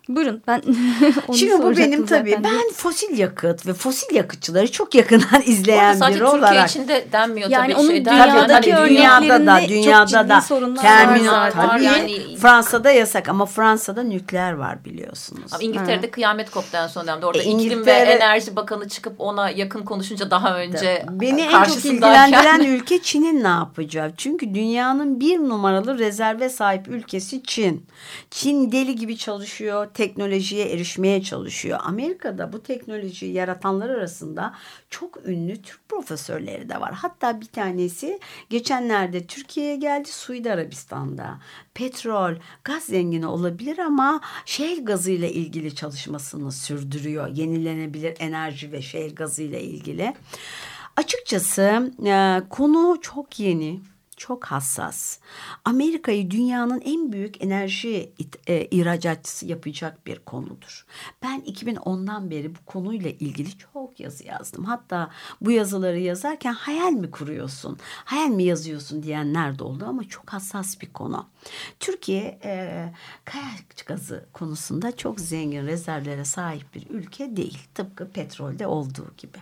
Buyurun 0.10 0.42
ben 0.48 0.62
onu 1.28 1.38
Şimdi 1.38 1.64
bu 1.64 1.78
benim 1.78 2.06
tabii. 2.06 2.30
zaten. 2.30 2.44
Ben 2.44 2.74
fosil 2.74 3.18
yakıt 3.18 3.68
ve 3.68 3.74
fosil 3.74 4.16
yakıtçıları 4.16 4.72
çok 4.72 4.96
yakından 4.96 5.42
izleyen 5.46 5.94
sadece 5.94 6.20
biri 6.20 6.30
Türkiye 6.30 6.42
olarak. 6.52 6.70
için 6.70 6.88
de 6.88 7.06
denmiyor 7.12 7.50
Yani 7.50 7.74
tabii. 7.74 7.82
onun 7.82 7.90
şeyden. 7.90 8.14
dünyadaki 8.16 8.70
Yani 8.70 8.90
dünyada 8.90 9.46
da 9.46 9.60
dünyada 9.70 10.30
da 10.30 10.44
terminal 10.82 11.34
var 11.34 11.52
tabii 11.52 11.84
Yani- 11.84 12.38
Fransa'da 12.38 12.92
yasak 12.92 13.30
ama 13.30 13.46
Fransa'da 13.46 14.04
nükleer 14.04 14.54
var 14.54 14.86
biliyorsunuz. 14.86 15.54
Ama 15.54 15.64
İngiltere'de 15.64 16.12
kıyamet 16.12 16.50
koptu 16.52 16.78
en 16.78 16.88
son 16.88 17.08
dönemde. 17.08 17.26
Orada 17.26 17.40
E, 17.40 17.46
iklim 17.46 17.60
ve 17.86 17.92
İngiltere- 17.92 18.12
enerji 18.12 18.56
bakanı 18.56 18.90
çıkıp 18.90 19.14
ona 19.20 19.50
yakın 19.50 19.82
konuşunca 19.84 20.32
daha 20.32 20.58
önce 20.60 21.06
Beni 21.12 21.42
en 21.42 21.64
çok 21.64 21.86
ilgilendiren 21.86 22.60
ülke 22.60 23.02
Çin'in 23.02 23.44
ne 23.44 23.48
yapacağı. 23.48 24.12
Çünkü 24.18 24.54
dünyanın 24.54 25.20
bir 25.20 25.40
numaralı 25.40 26.00
rezerve 26.00 26.50
sahip 26.50 26.88
ülkesi 26.88 27.44
Çin. 27.44 27.86
Çin 28.32 28.72
deli 28.72 28.96
gibi 28.96 29.18
çalışıyor, 29.18 29.88
teknolojiye 29.96 30.70
erişmeye 30.70 31.24
çalışıyor. 31.24 31.80
Amerika'da 31.84 32.54
bu 32.54 32.64
teknolojiyi 32.64 33.34
yaratanlar 33.34 33.90
arasında 33.90 34.54
çok 34.90 35.26
ünlü 35.26 35.62
Türk 35.62 35.90
profesörleri 35.90 36.70
de 36.70 36.82
var. 36.82 36.94
Hatta 36.94 37.42
bir 37.42 37.46
tanesi 37.46 38.20
geçenlerde 38.50 39.28
Türkiye'ye 39.28 39.76
geldi 39.76 40.12
Suudi 40.12 40.52
Arabistan'da. 40.52 41.38
Petrol, 41.74 42.36
gaz 42.64 42.84
zengini 42.84 43.28
olabilir 43.28 43.78
ama 43.78 44.22
shale 44.46 44.82
gazıyla 44.82 45.28
ilgili 45.28 45.76
çalışmasını 45.76 46.52
sürdürüyor. 46.52 47.28
Yenilenebilir 47.28 48.16
enerji 48.20 48.72
ve 48.72 48.82
shale 48.82 49.10
gazıyla 49.10 49.60
ilgili. 49.60 50.14
Açıkçası 50.98 51.92
e, 52.06 52.42
konu 52.50 52.98
çok 53.02 53.40
yeni, 53.40 53.82
çok 54.28 54.46
hassas. 54.46 55.20
Amerika'yı 55.66 56.32
dünyanın 56.32 56.82
en 56.82 57.12
büyük 57.14 57.44
enerji 57.44 58.14
e, 58.48 58.66
ihracatçısı 58.66 59.46
yapacak 59.46 60.08
bir 60.08 60.20
konudur. 60.20 60.86
Ben 61.24 61.42
2010'dan 61.42 62.32
beri 62.32 62.56
bu 62.56 62.60
konuyla 62.66 63.10
ilgili 63.10 63.58
çok 63.58 64.00
yazı 64.00 64.28
yazdım. 64.28 64.66
Hatta 64.66 65.10
bu 65.42 65.52
yazıları 65.52 66.00
yazarken 66.00 66.54
hayal 66.54 66.92
mi 66.92 67.12
kuruyorsun, 67.12 67.78
hayal 68.06 68.28
mi 68.28 68.44
yazıyorsun 68.44 69.04
diyenler 69.04 69.60
de 69.60 69.64
oldu 69.64 69.86
ama 69.88 70.04
çok 70.04 70.34
hassas 70.34 70.82
bir 70.82 70.94
konu. 70.94 71.26
Türkiye 71.80 72.40
e, 72.44 72.86
kayak 73.26 73.88
gazı 73.88 74.26
konusunda 74.34 74.96
çok 74.96 75.20
zengin 75.20 75.66
rezervlere 75.66 76.26
sahip 76.26 76.76
bir 76.76 76.90
ülke 76.90 77.36
değil. 77.36 77.60
Tıpkı 77.76 78.10
petrolde 78.10 78.68
olduğu 78.68 79.14
gibi. 79.18 79.38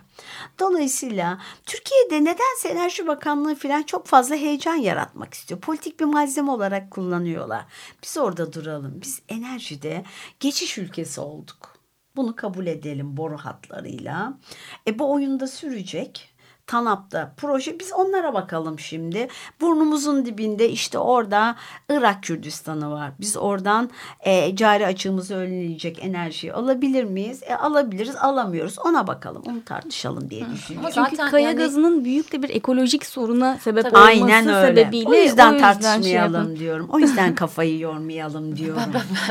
Dolayısıyla 0.58 1.38
Türkiye'de 1.66 2.20
nedense 2.20 2.68
Enerji 2.68 3.06
Bakanlığı 3.06 3.54
falan 3.54 3.82
çok 3.82 4.06
fazla 4.06 4.36
heyecan 4.36 4.73
yaratmak 4.76 5.34
istiyor. 5.34 5.60
Politik 5.60 6.00
bir 6.00 6.04
malzeme 6.04 6.50
olarak 6.50 6.90
kullanıyorlar. 6.90 7.64
Biz 8.02 8.18
orada 8.18 8.52
duralım. 8.52 9.00
Biz 9.02 9.22
enerjide 9.28 10.04
geçiş 10.40 10.78
ülkesi 10.78 11.20
olduk. 11.20 11.78
Bunu 12.16 12.36
kabul 12.36 12.66
edelim 12.66 13.16
boru 13.16 13.38
hatlarıyla. 13.38 14.38
E 14.88 14.98
bu 14.98 15.12
oyunda 15.12 15.46
sürecek. 15.46 16.33
TANAP'ta 16.66 17.32
proje 17.36 17.78
biz 17.80 17.92
onlara 17.92 18.34
bakalım 18.34 18.78
şimdi. 18.78 19.28
Burnumuzun 19.60 20.26
dibinde 20.26 20.68
işte 20.68 20.98
orada 20.98 21.56
Irak 21.90 22.22
Kürdistan'ı 22.22 22.90
var. 22.90 23.10
Biz 23.20 23.36
oradan 23.36 23.90
e, 24.20 24.56
cari 24.56 24.86
açığımızı 24.86 25.34
önleyecek 25.34 26.04
enerjiyi 26.04 26.52
alabilir 26.52 27.04
miyiz? 27.04 27.42
E, 27.42 27.54
alabiliriz 27.56 28.16
alamıyoruz 28.16 28.78
ona 28.78 29.06
bakalım 29.06 29.42
onu 29.46 29.64
tartışalım 29.64 30.30
diye 30.30 30.46
düşünüyorum. 30.54 30.86
Ama 30.86 30.90
Çünkü 31.08 31.16
Zaten 31.16 31.30
kaya 31.30 31.46
yani- 31.48 31.56
gazının 31.58 32.04
büyük 32.04 32.32
de 32.32 32.42
bir 32.42 32.48
ekolojik 32.50 33.06
soruna 33.06 33.56
sebep 33.58 33.82
Tabii. 33.84 33.94
olması 33.96 34.08
Aynen 34.08 34.48
öyle. 34.48 34.66
sebebiyle 34.82 35.08
O 35.08 35.14
yüzden 35.14 35.50
şey 35.50 35.60
tartışmayalım 35.60 36.34
yapın. 36.34 36.56
diyorum. 36.56 36.88
O 36.92 36.98
yüzden 36.98 37.34
kafayı 37.34 37.78
yormayalım 37.78 38.56
diyorum. 38.56 38.82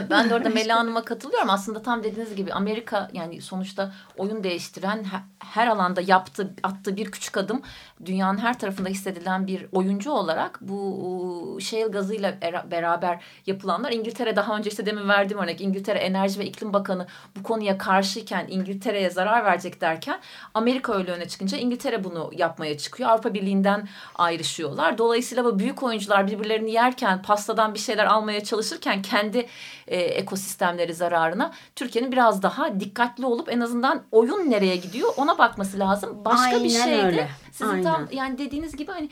Ben 0.10 0.30
de 0.30 0.36
orada 0.36 0.50
Mela 0.50 0.76
Hanım'a 0.80 1.02
katılıyorum. 1.06 1.50
Aslında 1.50 1.82
tam 1.82 2.04
dediğiniz 2.04 2.36
gibi 2.36 2.54
Amerika 2.54 3.10
yani 3.14 3.42
sonuçta 3.42 3.92
oyun 4.18 4.44
değiştiren 4.44 4.98
he- 5.04 5.24
her 5.40 5.68
alanda 5.68 6.02
yaptığı 6.02 6.54
attığı 6.64 6.96
bir 6.98 7.12
küçük 7.12 7.23
adım 7.38 7.62
dünyanın 8.06 8.38
her 8.38 8.60
tarafında 8.60 8.90
hissedilen 8.90 9.48
bir 9.48 9.68
oyuncu 9.72 10.12
olarak 10.12 10.60
bu 10.62 11.58
shale 11.62 11.88
gazıyla 11.88 12.34
era- 12.42 12.72
beraber 12.72 13.24
yapılanlar 13.46 13.92
İngiltere 13.92 14.36
daha 14.36 14.58
önce 14.58 14.70
işte 14.70 14.86
demin 14.86 15.10
verdiğim 15.10 15.40
örnek 15.44 15.62
İngiltere 15.62 16.00
Enerji 16.00 16.40
ve 16.40 16.46
İklim 16.46 16.74
Bakanı 16.74 17.08
bu 17.38 17.44
konuya 17.44 17.78
karşıyken 17.78 18.46
İngiltere'ye 18.50 19.10
zarar 19.10 19.46
verecek 19.46 19.82
derken 19.82 20.20
Amerika 20.54 20.94
öyle 20.94 21.12
öne 21.12 21.28
çıkınca 21.28 21.58
İngiltere 21.58 22.04
bunu 22.04 22.32
yapmaya 22.38 22.78
çıkıyor. 22.78 23.10
Avrupa 23.10 23.34
Birliği'nden 23.34 23.88
ayrışıyorlar. 24.16 24.98
Dolayısıyla 24.98 25.46
bu 25.46 25.60
büyük 25.60 25.84
oyuncular 25.84 26.28
birbirlerini 26.28 26.72
yerken 26.72 27.22
pastadan 27.22 27.74
bir 27.74 27.80
şeyler 27.80 28.06
almaya 28.06 28.44
çalışırken 28.44 29.02
kendi 29.02 29.48
e, 29.88 29.98
ekosistemleri 29.98 30.94
zararına 30.94 31.52
Türkiye'nin 31.76 32.12
biraz 32.12 32.44
daha 32.44 32.80
dikkatli 32.80 33.26
olup 33.26 33.52
en 33.54 33.60
azından 33.60 34.02
oyun 34.12 34.52
nereye 34.52 34.76
gidiyor 34.76 35.14
ona 35.18 35.38
bakması 35.38 35.80
lazım. 35.80 36.26
Başka 36.26 36.52
bir 36.52 36.56
Aynen 36.56 36.84
şey 36.84 37.06
öyle. 37.06 37.30
Sizin 37.54 37.72
Aynen. 37.72 37.84
tam 37.84 38.08
yani 38.12 38.38
dediğiniz 38.38 38.76
gibi 38.76 38.92
hani 38.92 39.10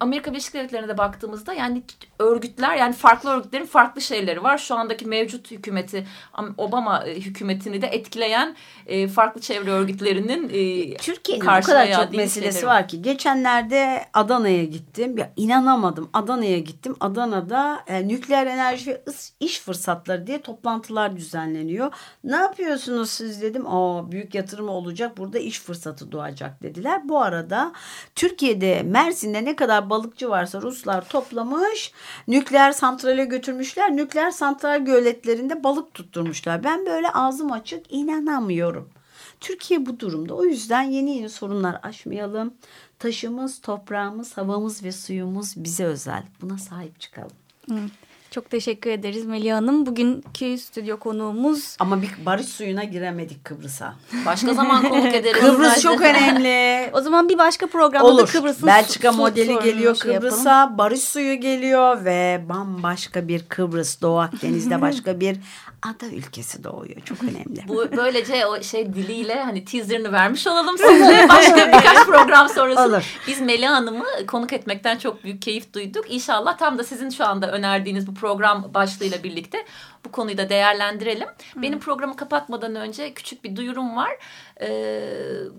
Amerika 0.00 0.30
Birleşik 0.30 0.54
Devletleri'ne 0.54 0.88
de 0.88 0.98
baktığımızda 0.98 1.52
yani 1.52 1.82
örgütler 2.18 2.76
yani 2.76 2.94
farklı 2.94 3.30
örgütlerin 3.30 3.66
farklı 3.66 4.00
şeyleri 4.00 4.42
var. 4.42 4.58
Şu 4.58 4.74
andaki 4.74 5.06
mevcut 5.06 5.50
hükümeti 5.50 6.06
Obama 6.58 7.04
e, 7.04 7.20
hükümetini 7.20 7.82
de 7.82 7.86
etkileyen 7.86 8.56
e, 8.86 9.08
farklı 9.08 9.40
çevre 9.40 9.70
örgütlerinin 9.70 10.48
e, 10.48 10.94
Türkiye'nin 10.96 11.46
bu 11.46 11.66
kadar 11.66 11.92
çok 11.92 12.14
meselesi 12.14 12.40
şeyleri 12.58 12.66
var 12.66 12.88
ki. 12.88 13.02
Geçenlerde 13.02 14.04
Adana'ya 14.14 14.64
gittim. 14.64 15.18
Ya 15.18 15.32
inanamadım. 15.36 16.10
Adana'ya 16.12 16.58
gittim. 16.58 16.96
Adana'da 17.00 17.84
e, 17.86 18.08
nükleer 18.08 18.46
enerji 18.46 18.90
ve 18.90 19.00
iş 19.40 19.60
fırsatları 19.60 20.26
diye 20.26 20.42
toplantılar 20.42 21.16
düzenleniyor. 21.16 21.92
Ne 22.24 22.36
yapıyorsunuz 22.36 23.10
siz 23.10 23.42
dedim. 23.42 23.66
Aa 23.66 24.12
büyük 24.12 24.34
yatırım 24.34 24.68
olacak. 24.68 25.18
Burada 25.18 25.38
iş 25.38 25.60
fırsatı 25.60 26.12
doğacak 26.12 26.62
dediler. 26.62 27.08
Bu 27.08 27.22
arada 27.22 27.72
Türkiye'de 28.14 28.82
Mersin'de 28.82 29.44
ne 29.44 29.56
kadar 29.56 29.73
balıkçı 29.90 30.30
varsa 30.30 30.62
Ruslar 30.62 31.08
toplamış. 31.08 31.92
Nükleer 32.28 32.72
santrale 32.72 33.24
götürmüşler. 33.24 33.96
Nükleer 33.96 34.30
santral 34.30 34.84
göletlerinde 34.84 35.64
balık 35.64 35.94
tutturmuşlar. 35.94 36.64
Ben 36.64 36.86
böyle 36.86 37.10
ağzım 37.10 37.52
açık 37.52 37.92
inanamıyorum. 37.92 38.90
Türkiye 39.40 39.86
bu 39.86 40.00
durumda. 40.00 40.34
O 40.34 40.44
yüzden 40.44 40.82
yeni 40.82 41.16
yeni 41.16 41.28
sorunlar 41.28 41.80
aşmayalım. 41.82 42.54
Taşımız, 42.98 43.60
toprağımız, 43.60 44.36
havamız 44.36 44.84
ve 44.84 44.92
suyumuz 44.92 45.54
bize 45.56 45.84
özel. 45.84 46.22
Buna 46.40 46.58
sahip 46.58 47.00
çıkalım. 47.00 47.36
Hı. 47.68 47.78
Çok 48.34 48.50
teşekkür 48.50 48.90
ederiz 48.90 49.26
Melih 49.26 49.52
Hanım. 49.52 49.86
Bugünkü 49.86 50.58
stüdyo 50.58 50.96
konuğumuz 50.98 51.76
Ama 51.78 52.02
bir 52.02 52.10
barış 52.26 52.46
suyuna 52.46 52.84
giremedik 52.84 53.44
Kıbrıs'a. 53.44 53.94
Başka 54.26 54.54
zaman 54.54 54.82
konuk 54.88 55.14
ederiz. 55.14 55.40
Kıbrıs 55.40 55.82
çok 55.82 56.00
önemli. 56.00 56.90
o 56.92 57.00
zaman 57.00 57.28
bir 57.28 57.38
başka 57.38 57.66
programda 57.66 58.08
da 58.08 58.12
Olur. 58.12 58.28
Kıbrıs'ın 58.28 58.66
Belçika 58.66 59.12
su- 59.12 59.18
modeli 59.18 59.58
geliyor 59.58 59.94
şey 59.94 60.12
yapalım. 60.12 60.30
Kıbrıs'a. 60.30 60.78
Barış 60.78 61.00
suyu 61.00 61.40
geliyor 61.40 62.04
ve 62.04 62.44
bambaşka 62.48 63.28
bir 63.28 63.42
Kıbrıs 63.48 64.02
Doğu 64.02 64.18
Akdeniz'de 64.18 64.80
başka 64.80 65.20
bir 65.20 65.36
ada 65.84 66.06
ülkesi 66.06 66.64
doğuyor. 66.64 67.00
Çok 67.04 67.18
önemli. 67.22 67.68
Bu 67.68 67.84
böylece 67.96 68.46
o 68.46 68.62
şey 68.62 68.94
diliyle 68.94 69.42
hani 69.42 69.64
teaserını 69.64 70.12
vermiş 70.12 70.46
olalım 70.46 70.78
size. 70.78 71.26
Başka 71.28 71.66
birkaç 71.66 72.06
program 72.06 72.48
sonrası. 72.48 72.82
Olur. 72.82 73.18
Biz 73.26 73.40
Melih 73.40 73.68
Hanım'ı 73.68 74.26
konuk 74.26 74.52
etmekten 74.52 74.98
çok 74.98 75.24
büyük 75.24 75.42
keyif 75.42 75.72
duyduk. 75.72 76.04
İnşallah 76.08 76.58
tam 76.58 76.78
da 76.78 76.84
sizin 76.84 77.10
şu 77.10 77.26
anda 77.26 77.52
önerdiğiniz 77.52 78.06
bu 78.06 78.14
program 78.24 78.74
başlığıyla 78.74 79.22
birlikte 79.22 79.64
bu 80.04 80.12
konuyu 80.12 80.38
da 80.38 80.48
değerlendirelim. 80.48 81.28
Benim 81.56 81.80
programı 81.80 82.16
kapatmadan 82.16 82.74
önce 82.74 83.14
küçük 83.14 83.44
bir 83.44 83.56
duyurum 83.56 83.96
var. 83.96 84.10
Ee, 84.60 85.02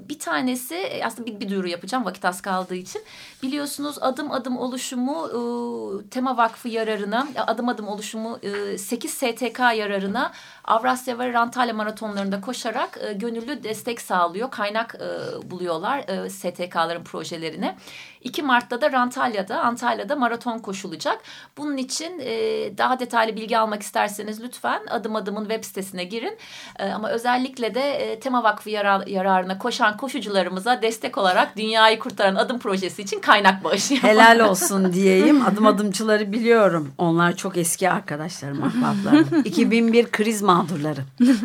bir 0.10 0.20
tanesi 0.20 1.02
aslında 1.06 1.28
bir, 1.28 1.40
bir 1.40 1.50
duyuru 1.50 1.68
yapacağım 1.68 2.06
vakit 2.06 2.26
az 2.26 2.42
kaldığı 2.42 2.76
için. 2.76 3.02
Biliyorsunuz 3.44 3.98
adım 4.02 4.32
adım 4.32 4.58
oluşumu 4.58 5.28
e, 5.28 6.10
Tema 6.10 6.38
Vakfı 6.38 6.70
yararına 6.70 7.28
adım 7.48 7.70
adım 7.70 7.88
oluşumu 7.88 8.40
e, 8.44 8.78
8 8.78 9.14
STK 9.14 9.60
yararına 9.60 10.32
Avrasya 10.64 11.20
ve 11.20 11.38
Antalya 11.38 11.74
maratonlarında 11.74 12.42
koşarak 12.42 13.00
e, 13.02 13.14
gönüllü 13.14 13.64
destek 13.64 14.02
sağlıyor. 14.02 14.52
Kaynak 14.52 14.96
e, 14.96 15.52
buluyorlar 15.52 16.00
e, 16.08 16.30
STK'ların 16.30 17.04
projelerine. 17.04 17.78
2 18.26 18.44
Mart'ta 18.44 18.82
da 18.82 18.98
Antalya'da, 19.00 19.62
Antalya'da 19.62 20.16
maraton 20.16 20.60
koşulacak. 20.60 21.22
Bunun 21.58 21.78
için 21.78 22.20
e, 22.20 22.32
daha 22.78 23.00
detaylı 23.00 23.36
bilgi 23.36 23.58
almak 23.58 23.82
isterseniz 23.82 24.44
lütfen 24.44 24.82
adım 24.90 25.16
adımın 25.16 25.42
web 25.50 25.64
sitesine 25.64 26.04
girin. 26.04 26.38
E, 26.80 26.90
ama 26.90 27.10
özellikle 27.10 27.76
de 27.76 27.82
e, 27.92 28.20
Tema 28.20 28.44
Vakfı 28.44 28.70
yara- 28.70 29.04
yararına 29.10 29.58
koşan 29.58 29.98
koşucularımıza 29.98 30.82
destek 30.82 31.18
olarak 31.18 31.58
Dünyayı 31.58 32.00
Kurtaran 32.00 32.36
Adım 32.36 32.60
projesi 32.60 33.02
için 33.02 33.20
kaynak 33.20 33.64
bağışı 33.64 33.94
yapın. 33.94 34.08
Helal 34.08 34.40
olsun 34.40 34.94
diyeyim. 34.94 35.46
Adım 35.46 35.66
adımçıları 35.68 36.32
biliyorum. 36.32 36.92
Onlar 36.98 37.36
çok 37.36 37.58
eski 37.58 37.90
arkadaşlarım, 37.90 38.64
ahbaplarım. 38.64 39.42
2001 39.46 40.12
kriz 40.12 40.42
mağdurları. 40.42 41.02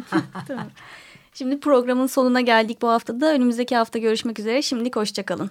Şimdi 1.34 1.60
programın 1.60 2.06
sonuna 2.06 2.40
geldik 2.40 2.82
bu 2.82 2.88
haftada. 2.88 3.32
Önümüzdeki 3.32 3.76
hafta 3.76 3.98
görüşmek 3.98 4.38
üzere. 4.38 4.62
Şimdilik 4.62 4.96
hoşçakalın. 4.96 5.50